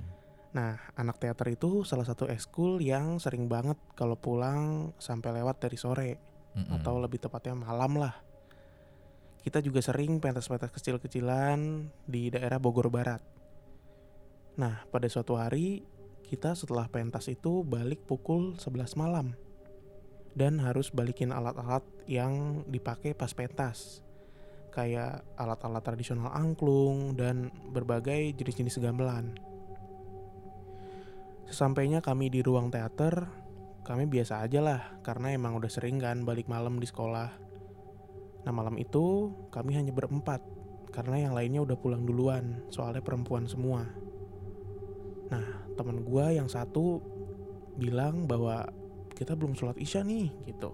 Nah, 0.57 0.81
anak 0.97 1.21
teater 1.21 1.53
itu 1.53 1.85
salah 1.85 2.09
satu 2.09 2.25
ekskul 2.33 2.81
yang 2.81 3.21
sering 3.21 3.45
banget 3.45 3.77
kalau 3.93 4.17
pulang 4.17 4.97
sampai 4.97 5.37
lewat 5.37 5.61
dari 5.61 5.77
sore 5.77 6.11
Mm-mm. 6.57 6.81
atau 6.81 6.97
lebih 6.97 7.21
tepatnya 7.21 7.53
malam 7.53 8.01
lah. 8.01 8.17
Kita 9.45 9.61
juga 9.61 9.85
sering 9.85 10.17
pentas-pentas 10.17 10.73
kecil-kecilan 10.73 11.87
di 12.09 12.33
daerah 12.33 12.57
Bogor 12.57 12.89
Barat. 12.89 13.21
Nah, 14.57 14.89
pada 14.89 15.07
suatu 15.13 15.37
hari 15.37 15.85
kita 16.27 16.57
setelah 16.57 16.89
pentas 16.89 17.29
itu 17.29 17.63
balik 17.63 18.09
pukul 18.09 18.57
11 18.57 18.97
malam. 18.97 19.37
Dan 20.37 20.61
harus 20.61 20.93
balikin 20.93 21.33
alat-alat 21.33 21.83
yang 22.05 22.63
dipakai 22.69 23.17
pas 23.17 23.33
pentas. 23.33 24.05
Kayak 24.69 25.25
alat-alat 25.41 25.81
tradisional 25.81 26.29
angklung 26.29 27.17
dan 27.17 27.49
berbagai 27.73 28.37
jenis-jenis 28.37 28.77
gamelan. 28.85 29.33
Sesampainya 31.49 32.05
kami 32.05 32.29
di 32.29 32.45
ruang 32.45 32.69
teater, 32.69 33.25
kami 33.87 34.11
biasa 34.11 34.43
aja 34.43 34.59
lah 34.59 34.83
karena 35.07 35.31
emang 35.31 35.55
udah 35.55 35.71
sering 35.71 36.03
kan 36.03 36.27
balik 36.27 36.51
malam 36.51 36.83
di 36.83 36.91
sekolah. 36.91 37.31
Nah 38.43 38.53
malam 38.53 38.75
itu 38.83 39.31
kami 39.55 39.79
hanya 39.79 39.95
berempat 39.95 40.43
karena 40.91 41.23
yang 41.23 41.39
lainnya 41.39 41.63
udah 41.63 41.79
pulang 41.79 42.03
duluan 42.03 42.67
soalnya 42.67 42.99
perempuan 42.99 43.47
semua. 43.47 43.87
Nah 45.31 45.47
teman 45.79 46.03
gua 46.03 46.35
yang 46.35 46.51
satu 46.51 46.99
bilang 47.79 48.27
bahwa 48.27 48.67
kita 49.17 49.33
belum 49.33 49.57
sholat 49.57 49.81
isya 49.81 50.05
nih 50.05 50.29
gitu. 50.45 50.71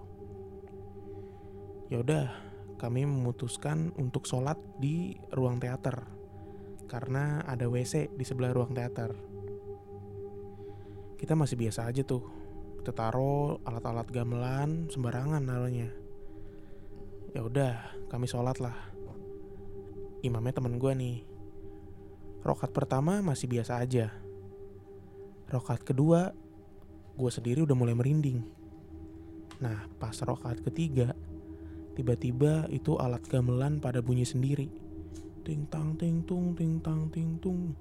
Ya 1.87 2.03
udah 2.03 2.27
kami 2.75 3.07
memutuskan 3.07 3.95
untuk 3.95 4.27
sholat 4.27 4.59
di 4.77 5.15
ruang 5.31 5.63
teater. 5.63 6.03
Karena 6.91 7.41
ada 7.47 7.65
WC 7.65 8.13
di 8.13 8.27
sebelah 8.27 8.51
ruang 8.51 8.75
teater. 8.75 9.15
Kita 11.15 11.33
masih 11.33 11.55
biasa 11.55 11.87
aja 11.87 12.03
tuh. 12.03 12.27
Kita 12.83 12.91
taruh 12.91 13.63
alat-alat 13.63 14.11
gamelan 14.11 14.91
sembarangan 14.91 15.39
naruhnya 15.39 16.03
ya 17.33 17.41
udah 17.41 17.73
kami 18.13 18.29
sholat 18.29 18.61
lah. 18.61 18.77
Imamnya 20.23 20.55
temen 20.55 20.77
gue 20.79 20.93
nih. 20.93 21.17
Rokat 22.45 22.71
pertama 22.71 23.19
masih 23.19 23.49
biasa 23.49 23.81
aja. 23.81 24.13
Rokat 25.49 25.83
kedua 25.83 26.31
gue 27.13 27.31
sendiri 27.31 27.61
udah 27.65 27.77
mulai 27.77 27.95
merinding 27.95 28.41
nah 29.61 29.85
pas 30.01 30.17
rokat 30.25 30.59
ketiga 30.65 31.13
tiba-tiba 31.93 32.65
itu 32.73 32.97
alat 32.97 33.21
gamelan 33.29 33.77
pada 33.77 34.01
bunyi 34.01 34.25
sendiri 34.25 34.67
ting 35.45 35.69
tang 35.69 35.93
ting 35.95 36.25
tung 36.25 36.57
ting 36.57 36.81
tang 36.81 37.07
ting 37.13 37.37
tung 37.37 37.77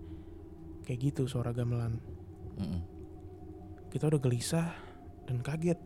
kayak 0.85 1.11
gitu 1.11 1.24
suara 1.24 1.55
gamelan 1.55 1.97
Mm-mm. 2.61 2.80
kita 3.89 4.12
udah 4.12 4.20
gelisah 4.20 4.93
dan 5.26 5.41
kaget. 5.41 5.80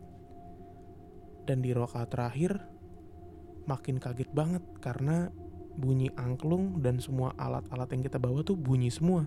Dan 1.47 1.63
di 1.63 1.71
rokaat 1.71 2.11
terakhir 2.11 2.59
makin 3.67 3.99
kaget 3.99 4.27
banget 4.35 4.63
karena 4.83 5.31
bunyi 5.77 6.11
angklung 6.19 6.83
dan 6.83 6.99
semua 6.99 7.31
alat-alat 7.39 7.87
yang 7.95 8.03
kita 8.03 8.19
bawa 8.19 8.43
tuh 8.43 8.59
bunyi 8.59 8.91
semua. 8.91 9.23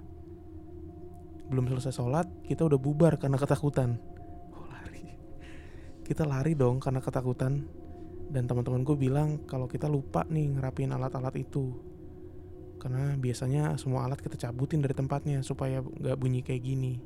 Belum 1.48 1.66
selesai 1.66 1.96
sholat, 1.96 2.28
kita 2.44 2.68
udah 2.68 2.76
bubar 2.76 3.16
karena 3.16 3.40
ketakutan. 3.40 3.96
Kita 6.10 6.26
lari 6.26 6.58
dong 6.58 6.82
karena 6.82 6.98
ketakutan. 6.98 7.70
Dan 8.30 8.50
teman-teman 8.50 8.82
gue 8.82 8.98
bilang 8.98 9.46
kalau 9.46 9.70
kita 9.70 9.86
lupa 9.86 10.26
nih 10.26 10.58
ngerapin 10.58 10.90
alat-alat 10.90 11.38
itu. 11.38 11.70
Karena 12.82 13.14
biasanya 13.14 13.78
semua 13.78 14.10
alat 14.10 14.18
kita 14.18 14.34
cabutin 14.34 14.82
dari 14.82 14.90
tempatnya 14.90 15.38
supaya 15.46 15.78
nggak 15.78 16.18
bunyi 16.18 16.42
kayak 16.42 16.66
gini. 16.66 16.98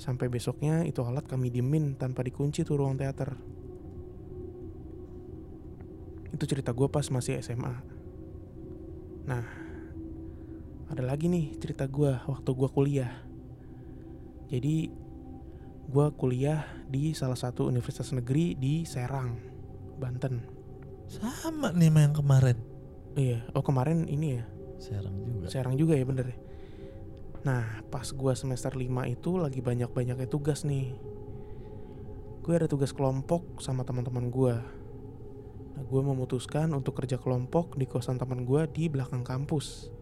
Sampai 0.00 0.32
besoknya 0.32 0.88
itu 0.88 1.04
alat 1.04 1.28
kami 1.28 1.52
diemin 1.52 2.00
tanpa 2.00 2.24
dikunci 2.24 2.64
tuh 2.64 2.80
ruang 2.80 2.96
teater. 2.96 3.36
Itu 6.32 6.48
cerita 6.48 6.72
gue 6.72 6.88
pas 6.88 7.04
masih 7.12 7.44
SMA. 7.44 7.74
Nah, 9.28 9.44
ada 10.88 11.02
lagi 11.04 11.28
nih 11.28 11.60
cerita 11.60 11.84
gue 11.90 12.16
waktu 12.24 12.50
gue 12.56 12.68
kuliah. 12.72 13.12
Jadi, 14.48 14.93
gue 15.94 16.10
kuliah 16.18 16.66
di 16.90 17.14
salah 17.14 17.38
satu 17.38 17.70
universitas 17.70 18.10
negeri 18.10 18.58
di 18.58 18.82
Serang, 18.82 19.38
Banten. 19.94 20.42
Sama 21.06 21.70
nih 21.70 21.94
yang 21.94 22.10
kemarin. 22.10 22.58
Iya, 23.14 23.46
oh 23.54 23.62
kemarin 23.62 24.10
ini 24.10 24.42
ya, 24.42 24.44
Serang 24.82 25.14
juga. 25.22 25.46
Serang 25.46 25.78
juga 25.78 25.94
ya 25.94 26.02
bener 26.02 26.34
ya. 26.34 26.38
Nah, 27.46 27.86
pas 27.94 28.10
gue 28.10 28.32
semester 28.34 28.74
5 28.74 29.06
itu 29.06 29.38
lagi 29.38 29.62
banyak-banyaknya 29.62 30.26
tugas 30.26 30.66
nih. 30.66 30.98
Gue 32.42 32.58
ada 32.58 32.66
tugas 32.66 32.90
kelompok 32.90 33.62
sama 33.62 33.86
teman-teman 33.86 34.34
gue. 34.34 34.54
Nah, 35.78 35.82
gue 35.86 36.00
memutuskan 36.02 36.74
untuk 36.74 36.98
kerja 36.98 37.22
kelompok 37.22 37.78
di 37.78 37.86
kosan 37.86 38.18
teman 38.18 38.42
gue 38.42 38.66
di 38.66 38.90
belakang 38.90 39.22
kampus. 39.22 39.94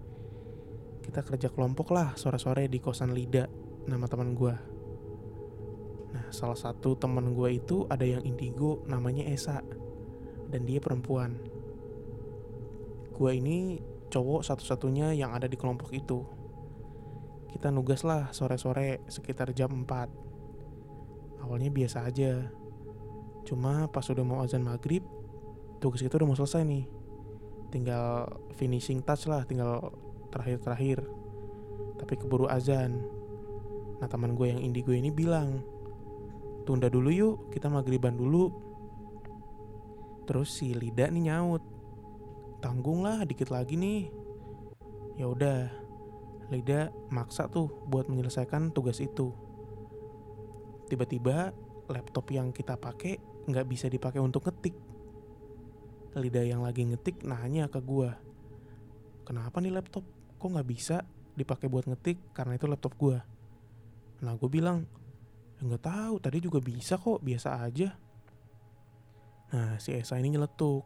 Kita 1.05 1.21
kerja 1.21 1.53
kelompok 1.53 1.93
lah 1.93 2.17
sore-sore 2.17 2.65
di 2.73 2.81
kosan 2.81 3.13
Lida, 3.13 3.45
nama 3.85 4.09
teman 4.09 4.33
gue. 4.33 4.82
Nah, 6.13 6.29
salah 6.29 6.57
satu 6.57 6.93
teman 6.97 7.33
gue 7.33 7.57
itu 7.57 7.89
ada 7.89 8.05
yang 8.05 8.21
indigo 8.23 8.85
namanya 8.85 9.25
Esa. 9.25 9.65
Dan 10.53 10.69
dia 10.69 10.79
perempuan. 10.79 11.41
Gue 13.17 13.41
ini 13.41 13.81
cowok 14.13 14.45
satu-satunya 14.45 15.17
yang 15.17 15.33
ada 15.33 15.49
di 15.49 15.57
kelompok 15.57 15.89
itu. 15.97 16.21
Kita 17.49 17.73
nugas 17.73 18.05
lah 18.05 18.29
sore-sore 18.33 19.05
sekitar 19.09 19.57
jam 19.57 19.73
4. 19.73 21.45
Awalnya 21.45 21.73
biasa 21.73 22.05
aja. 22.05 22.53
Cuma 23.49 23.89
pas 23.89 24.05
udah 24.07 24.25
mau 24.25 24.45
azan 24.45 24.63
maghrib, 24.63 25.03
tugas 25.81 26.05
kita 26.05 26.21
udah 26.21 26.29
mau 26.29 26.39
selesai 26.39 26.63
nih. 26.63 26.85
Tinggal 27.73 28.29
finishing 28.61 29.01
touch 29.01 29.25
lah, 29.27 29.49
tinggal 29.49 29.97
terakhir-terakhir. 30.29 31.05
Tapi 31.97 32.15
keburu 32.21 32.47
azan. 32.49 33.01
Nah 33.99 34.09
teman 34.09 34.37
gue 34.37 34.53
yang 34.53 34.61
indigo 34.61 34.93
ini 34.93 35.09
bilang, 35.09 35.65
tunda 36.63 36.87
dulu 36.89 37.11
yuk, 37.11 37.35
kita 37.51 37.67
maghriban 37.69 38.15
dulu. 38.15 38.51
Terus 40.25 40.55
si 40.55 40.73
Lida 40.73 41.11
nih 41.11 41.31
nyaut, 41.31 41.63
tanggung 42.63 43.03
lah 43.03 43.27
dikit 43.27 43.51
lagi 43.51 43.75
nih. 43.75 44.09
Ya 45.19 45.27
udah, 45.29 45.69
Lida 46.49 46.95
maksa 47.11 47.51
tuh 47.51 47.69
buat 47.91 48.07
menyelesaikan 48.07 48.71
tugas 48.71 49.03
itu. 49.03 49.35
Tiba-tiba 50.87 51.51
laptop 51.91 52.31
yang 52.31 52.55
kita 52.55 52.79
pakai 52.79 53.19
nggak 53.49 53.67
bisa 53.67 53.91
dipakai 53.91 54.23
untuk 54.23 54.47
ngetik. 54.47 54.77
Lida 56.13 56.45
yang 56.45 56.63
lagi 56.63 56.85
ngetik 56.85 57.25
nanya 57.25 57.73
ke 57.73 57.81
gua, 57.81 58.15
kenapa 59.25 59.59
nih 59.65 59.73
laptop 59.73 60.05
kok 60.37 60.49
nggak 60.53 60.69
bisa 60.69 61.01
dipakai 61.33 61.73
buat 61.73 61.89
ngetik 61.89 62.37
karena 62.37 62.61
itu 62.61 62.69
laptop 62.69 62.93
gua. 63.01 63.25
Nah 64.23 64.37
gue 64.39 64.47
bilang, 64.47 64.87
"Ya 65.63 65.71
nggak 65.71 65.87
tahu 65.87 66.15
tadi 66.19 66.43
juga 66.43 66.59
bisa 66.59 66.99
kok 66.99 67.23
biasa 67.23 67.63
aja. 67.63 67.95
Nah 69.55 69.79
si 69.79 69.95
Esa 69.95 70.19
ini 70.19 70.35
nyeletuk, 70.35 70.83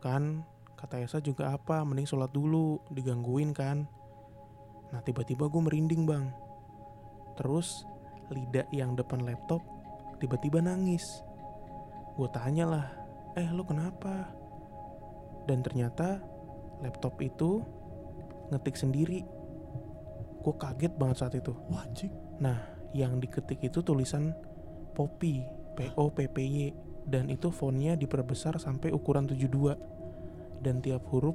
kan 0.00 0.48
kata 0.80 1.04
Esa 1.04 1.20
juga 1.20 1.52
apa 1.52 1.84
mending 1.84 2.08
sholat 2.08 2.32
dulu 2.32 2.80
digangguin 2.88 3.52
kan. 3.52 3.84
Nah 4.96 5.00
tiba-tiba 5.04 5.52
gue 5.52 5.60
merinding 5.60 6.08
bang. 6.08 6.32
Terus 7.36 7.84
lidah 8.32 8.64
yang 8.72 8.96
depan 8.96 9.28
laptop 9.28 9.60
tiba-tiba 10.16 10.64
nangis. 10.64 11.04
Gue 12.16 12.32
tanya 12.32 12.64
lah, 12.64 12.86
eh 13.36 13.48
lu 13.52 13.60
kenapa? 13.68 14.32
Dan 15.44 15.60
ternyata 15.60 16.22
laptop 16.80 17.20
itu 17.20 17.60
ngetik 18.48 18.76
sendiri. 18.76 19.20
Gue 20.40 20.54
kaget 20.56 20.96
banget 20.96 21.16
saat 21.20 21.34
itu. 21.36 21.52
Anjing. 21.72 22.12
Nah, 22.40 22.71
yang 22.92 23.18
diketik 23.18 23.60
itu 23.64 23.80
tulisan 23.80 24.36
Poppy, 24.92 25.40
P 25.72 25.78
O 25.96 26.12
P 26.12 26.28
P 26.28 26.36
Y 26.44 26.66
dan 27.08 27.32
itu 27.32 27.50
fontnya 27.50 27.96
diperbesar 27.98 28.60
sampai 28.60 28.94
ukuran 28.94 29.26
72 29.26 29.74
dan 30.62 30.78
tiap 30.78 31.02
huruf 31.10 31.34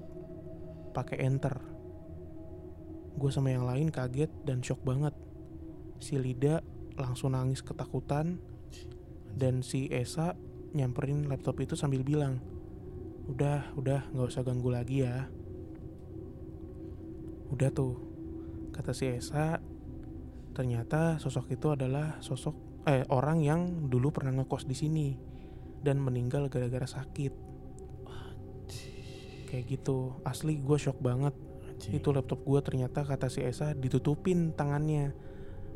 pakai 0.95 1.25
enter. 1.25 1.59
Gue 3.17 3.33
sama 3.33 3.51
yang 3.51 3.65
lain 3.65 3.89
kaget 3.89 4.29
dan 4.45 4.61
shock 4.61 4.79
banget. 4.85 5.11
Si 5.97 6.15
Lida 6.15 6.61
langsung 6.95 7.33
nangis 7.33 7.65
ketakutan 7.65 8.37
dan 9.33 9.65
si 9.65 9.89
Esa 9.89 10.37
nyamperin 10.77 11.25
laptop 11.25 11.57
itu 11.61 11.73
sambil 11.73 12.05
bilang, 12.05 12.37
"Udah, 13.25 13.73
udah, 13.73 14.05
nggak 14.13 14.29
usah 14.29 14.45
ganggu 14.45 14.69
lagi 14.69 15.01
ya." 15.05 15.25
Udah 17.49 17.69
tuh, 17.73 17.97
kata 18.75 18.93
si 18.93 19.09
Esa, 19.09 19.57
ternyata 20.57 21.21
sosok 21.21 21.53
itu 21.53 21.69
adalah 21.69 22.17
sosok 22.17 22.81
eh 22.89 23.05
orang 23.13 23.45
yang 23.45 23.61
dulu 23.93 24.09
pernah 24.09 24.41
ngekos 24.41 24.65
di 24.65 24.73
sini 24.73 25.07
dan 25.85 26.01
meninggal 26.01 26.49
gara-gara 26.49 26.89
sakit. 26.89 27.45
Kayak 29.47 29.63
gitu, 29.69 30.17
asli 30.25 30.57
gue 30.57 30.77
shock 30.81 30.97
banget. 30.97 31.37
Itu 31.93 32.09
laptop 32.09 32.41
gue 32.41 32.57
ternyata 32.65 33.05
kata 33.05 33.29
si 33.29 33.45
Esa 33.45 33.77
ditutupin 33.77 34.57
tangannya, 34.57 35.13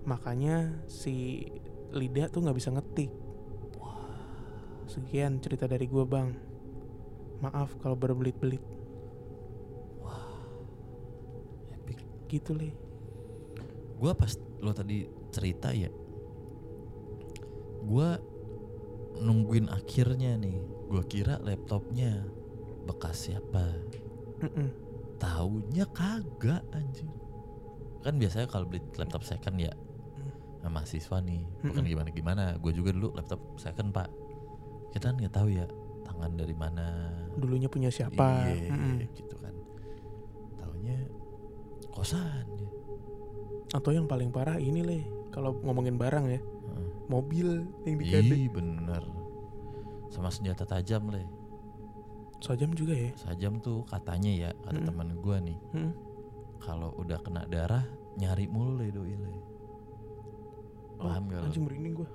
makanya 0.09 0.81
si 0.89 1.45
Lida 1.93 2.27
tuh 2.33 2.41
nggak 2.41 2.57
bisa 2.57 2.73
ngetik. 2.73 3.13
Sekian 4.89 5.37
cerita 5.45 5.69
dari 5.69 5.85
gue 5.85 6.03
bang. 6.09 6.33
Maaf 7.45 7.77
kalau 7.79 7.93
berbelit-belit. 7.93 8.65
Epic. 11.69 12.01
Gitu 12.27 12.51
le. 12.57 12.73
Gua 14.01 14.17
pas 14.17 14.33
lo 14.61 14.71
tadi 14.71 15.03
cerita 15.33 15.73
ya. 15.73 15.89
Gua 17.81 18.15
nungguin 19.21 19.67
akhirnya 19.67 20.37
nih. 20.37 20.57
Gua 20.87 21.03
kira 21.05 21.41
laptopnya 21.41 22.25
bekas 22.85 23.29
siapa. 23.29 23.65
Mm-mm. 24.41 24.69
Taunya 25.21 25.85
kagak 25.89 26.65
anjir. 26.73 27.09
Kan 28.01 28.17
biasanya 28.17 28.49
kalau 28.49 28.65
beli 28.65 28.81
laptop 28.97 29.21
second 29.21 29.61
ya 29.61 29.69
sama 30.61 30.81
mahasiswa 30.81 31.17
nih, 31.25 31.41
bukan 31.65 31.81
Mm-mm. 31.81 31.89
gimana-gimana. 31.89 32.43
Gue 32.61 32.69
juga 32.73 32.93
dulu 32.93 33.17
laptop 33.17 33.41
second 33.57 33.89
pak. 33.89 34.09
Kita 34.93 35.09
kan 35.09 35.17
nggak 35.17 35.33
tahu 35.33 35.49
ya 35.53 35.65
tangan 36.05 36.37
dari 36.37 36.53
mana. 36.53 37.09
Dulunya 37.33 37.65
punya 37.65 37.89
siapa? 37.89 38.45
Iya, 38.49 38.69
Mm-mm. 38.69 39.09
gitu 39.13 39.35
kan. 39.41 39.53
Taunya 40.61 40.97
kosan 41.93 42.45
ya. 42.61 42.69
Atau 43.69 43.93
yang 43.93 44.05
paling 44.05 44.29
parah 44.29 44.57
ini 44.57 44.81
le. 44.81 44.99
Kalau 45.29 45.55
ngomongin 45.61 45.95
barang 45.95 46.25
ya, 46.27 46.41
Heeh. 46.41 46.87
mobil 47.07 47.47
yang 47.85 47.95
digade. 47.97 48.33
Ih 48.35 48.49
bener 48.49 49.03
Sama 50.11 50.27
senjata 50.27 50.67
tajam 50.67 51.07
le 51.07 51.23
Sajam 52.41 52.73
juga 52.73 52.91
ya. 52.91 53.13
Sajam 53.15 53.61
tuh 53.61 53.85
katanya 53.85 54.31
ya 54.33 54.49
Kata 54.59 54.75
Mm-mm. 54.75 54.87
teman 54.89 55.09
gua 55.21 55.37
nih 55.39 55.55
Mm. 55.71 55.93
Kalau 56.57 56.91
udah 56.97 57.21
kena 57.21 57.45
darah 57.45 57.85
Nyari 58.17 58.49
mulu 58.49 58.75
le 58.75 58.89
doi 58.89 59.13
le 59.13 59.31
Paham 60.99 61.23
oh, 61.25 61.29
gak? 61.31 61.41
Anjing 61.47 61.63
merinding 61.63 61.93
gue. 61.95 62.09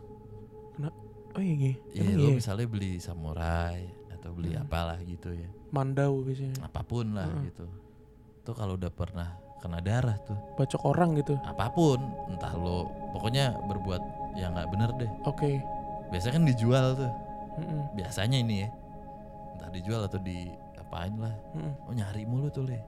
Kena. 0.76 0.90
Oh 1.32 1.40
iya 1.40 1.54
iya. 1.56 1.72
Iya 1.90 2.02
Emang 2.04 2.18
lo 2.20 2.28
iya. 2.28 2.36
misalnya 2.36 2.66
beli 2.66 2.92
samurai 2.98 3.80
Atau 4.12 4.30
beli 4.34 4.52
Hmm. 4.52 4.62
apalah 4.62 4.98
gitu 5.00 5.30
ya 5.32 5.48
Mandau 5.70 6.20
biasanya. 6.20 6.58
Apa 6.62 6.84
pun 6.84 7.16
lah 7.16 7.26
Heeh. 7.32 7.48
gitu 7.48 7.66
Tuh 8.42 8.54
kalau 8.54 8.76
udah 8.76 8.90
pernah 8.90 9.40
kena 9.56 9.80
darah 9.80 10.16
tuh 10.20 10.36
Bacok 10.54 10.82
orang 10.84 11.16
gitu. 11.16 11.34
Apa 11.40 11.68
pun 11.68 11.98
Entah 12.28 12.52
lo 12.52 12.86
Pokoknya 13.10 13.56
berbuat 13.62 14.02
yang 14.34 14.52
nggak 14.52 14.68
bener 14.68 14.90
deh 14.94 15.10
Oke. 15.24 15.60
Biasanya 16.08 16.34
kan 16.36 16.44
dijual 16.44 16.86
tuh 16.94 17.12
Mm-mm. 17.56 17.80
Biasanya 17.92 18.36
ini 18.36 18.62
ya 18.62 18.68
Entah 19.54 19.70
dijual 19.70 20.04
atau 20.04 20.18
di 20.18 20.46
apain 20.76 21.16
lah 21.16 21.32
Mm-mm. 21.52 21.72
Oh 21.84 21.92
nyari 21.92 22.22
mulu 22.22 22.46
tuh 22.46 22.64
le 22.64 22.78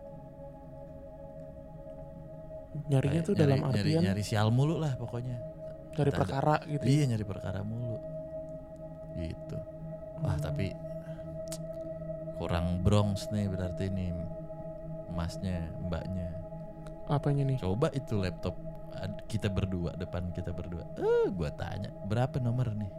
Nyarinya 2.87 3.11
Kayak 3.17 3.27
tuh 3.27 3.35
nyari, 3.35 3.43
dalam 3.43 3.59
nyari, 3.65 3.79
artian 3.81 4.01
nyari 4.05 4.23
sial 4.23 4.49
mulu 4.49 4.77
lah 4.77 4.93
pokoknya. 4.95 5.37
dari 5.91 6.15
ada- 6.15 6.21
perkara 6.21 6.55
gitu. 6.63 6.85
Iya 6.85 7.05
nyari 7.09 7.25
perkara 7.27 7.61
mulu. 7.61 7.97
Gitu. 9.17 9.57
Wah 10.21 10.31
Hmm. 10.31 10.45
tapi 10.45 10.67
kurang 12.37 12.79
bronx 12.79 13.27
nih 13.29 13.51
berarti 13.51 13.91
ini 13.91 14.15
emasnya 15.09 15.59
mbaknya. 15.83 16.29
Apanya 17.09 17.49
nih? 17.49 17.59
Coba 17.59 17.89
itu 17.97 18.21
laptop 18.21 18.55
kita 19.31 19.47
berdua 19.47 19.95
depan 19.95 20.35
kita 20.35 20.51
berdua. 20.51 20.83
Eh 20.99 21.31
gua 21.31 21.55
tanya 21.55 21.95
berapa 22.05 22.43
nomor 22.43 22.75
nih? 22.75 22.91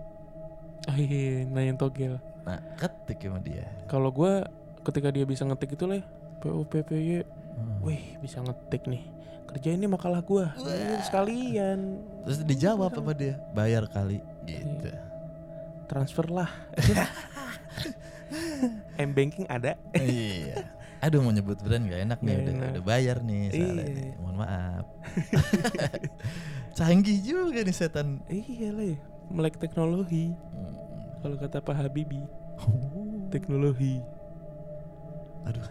Oh 0.87 0.97
iya, 0.97 1.43
nanyain 1.45 1.75
togel. 1.75 2.17
Nah 2.47 2.57
ketik 2.79 3.21
sama 3.21 3.43
dia. 3.43 3.67
Kalau 3.91 4.09
gue 4.09 4.47
ketika 4.87 5.11
dia 5.11 5.27
bisa 5.27 5.43
ngetik 5.43 5.75
itu 5.75 5.85
leh, 5.85 6.01
PUPPY 6.39 7.27
Hmm. 7.59 7.83
Wih 7.83 8.15
bisa 8.23 8.39
ngetik 8.39 8.87
nih 8.87 9.03
Kerja 9.51 9.75
ini 9.75 9.83
makalah 9.83 10.23
gua 10.23 10.55
Ini 10.55 11.03
Sekalian 11.03 11.99
Terus 12.23 12.39
dijawab 12.47 12.95
apa 12.95 13.11
dia? 13.11 13.35
Bayar 13.51 13.83
kali 13.91 14.23
gitu. 14.47 14.87
Transfer 15.91 16.31
lah 16.31 16.47
M-banking 19.01 19.43
ada 19.51 19.75
iya. 19.99 20.71
Aduh 20.99 21.19
mau 21.19 21.31
nyebut 21.31 21.55
brand 21.57 21.79
gak 21.81 22.01
enak 22.01 22.19
nih 22.19 22.27
Nggak 22.29 22.43
udah, 22.43 22.53
enak. 22.53 22.69
udah 22.69 22.83
bayar 22.83 23.17
nih 23.21 23.41
Iya. 23.49 23.83
nih. 23.87 24.11
Mohon 24.17 24.35
maaf. 24.37 24.85
Canggih 26.77 27.19
juga 27.19 27.59
nih 27.59 27.71
setan. 27.73 28.19
Iya 28.25 28.69
le 28.71 28.91
Melek 29.29 29.55
teknologi 29.57 30.33
Hmm. 30.49 30.75
Kalau 31.19 31.35
kata 31.35 31.57
Pak 31.59 31.75
Habibie 31.77 32.23
Teknologi 33.29 33.99
Aduh. 35.45 35.67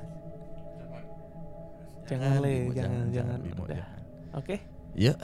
Jangan 2.06 2.40
le 2.40 2.52
Bimo, 2.64 2.72
Jangan 2.72 3.04
Jangan, 3.10 3.38
Udah. 3.54 3.76
jangan. 3.76 4.00
Oke 4.34 4.56
Ya, 4.92 5.14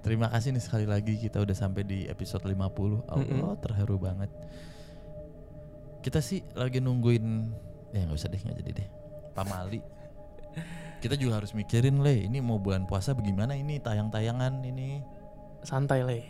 terima 0.00 0.28
kasih 0.28 0.52
nih 0.52 0.60
sekali 0.60 0.84
lagi 0.84 1.16
kita 1.16 1.40
udah 1.40 1.52
sampai 1.52 1.82
di 1.82 2.04
episode 2.04 2.44
50. 2.44 2.54
Allah 3.08 3.56
terharu 3.58 3.96
banget. 3.96 4.28
Kita 6.00 6.20
sih 6.20 6.44
lagi 6.52 6.78
nungguin 6.78 7.24
ya 7.90 8.04
nggak 8.04 8.14
usah 8.14 8.28
deh 8.28 8.38
nggak 8.38 8.56
jadi 8.60 8.72
deh. 8.76 8.88
Pamali. 9.34 9.82
Kita 11.02 11.20
juga 11.20 11.42
harus 11.42 11.52
mikirin 11.52 12.00
le, 12.00 12.24
ini 12.24 12.40
mau 12.40 12.56
bulan 12.56 12.88
puasa 12.88 13.12
bagaimana 13.12 13.52
ini 13.58 13.76
tayang-tayangan 13.82 14.64
ini. 14.64 15.04
Santai 15.60 16.00
le 16.00 16.20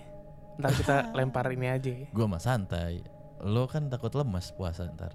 Ntar 0.59 0.73
kita 0.75 0.97
lempar 1.19 1.51
ini 1.51 1.67
aja 1.67 1.91
Gua 2.15 2.27
mah 2.31 2.43
santai. 2.43 3.03
Lo 3.43 3.67
kan 3.67 3.91
takut 3.91 4.15
lemas 4.15 4.55
puasa 4.55 4.87
ntar. 4.87 5.13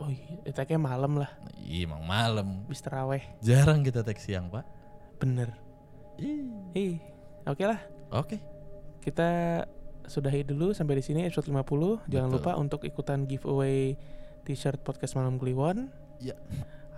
Oh 0.00 0.08
iya 0.08 0.56
kayak 0.56 0.80
malam 0.80 1.20
lah 1.20 1.28
Iya 1.60 1.84
emang 1.84 2.02
malam. 2.08 2.48
Bis 2.64 2.80
teraweh 2.80 3.20
Jarang 3.44 3.84
kita 3.84 4.00
tag 4.00 4.16
siang 4.16 4.48
pak. 4.48 4.64
Bener 5.20 5.52
Ih. 6.74 6.96
Oke 7.44 7.64
lah 7.68 7.80
Oke. 8.12 8.40
kita 9.00 9.62
sudahi 10.04 10.42
dulu 10.42 10.74
sampai 10.74 10.98
di 10.98 11.04
sini 11.04 11.20
episode 11.24 11.48
50. 11.48 12.10
Jangan 12.10 12.28
Betul. 12.28 12.36
lupa 12.42 12.52
untuk 12.58 12.80
ikutan 12.82 13.24
giveaway 13.24 13.94
t-shirt 14.44 14.82
podcast 14.82 15.14
Malam 15.14 15.38
Kliwon. 15.38 15.88
Ya. 16.18 16.34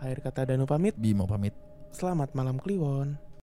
Akhir 0.02 0.18
kata 0.18 0.50
Danu 0.50 0.66
pamit. 0.66 0.98
Bimo 0.98 1.30
pamit. 1.30 1.54
Selamat 1.94 2.34
malam 2.34 2.58
Kliwon. 2.58 3.22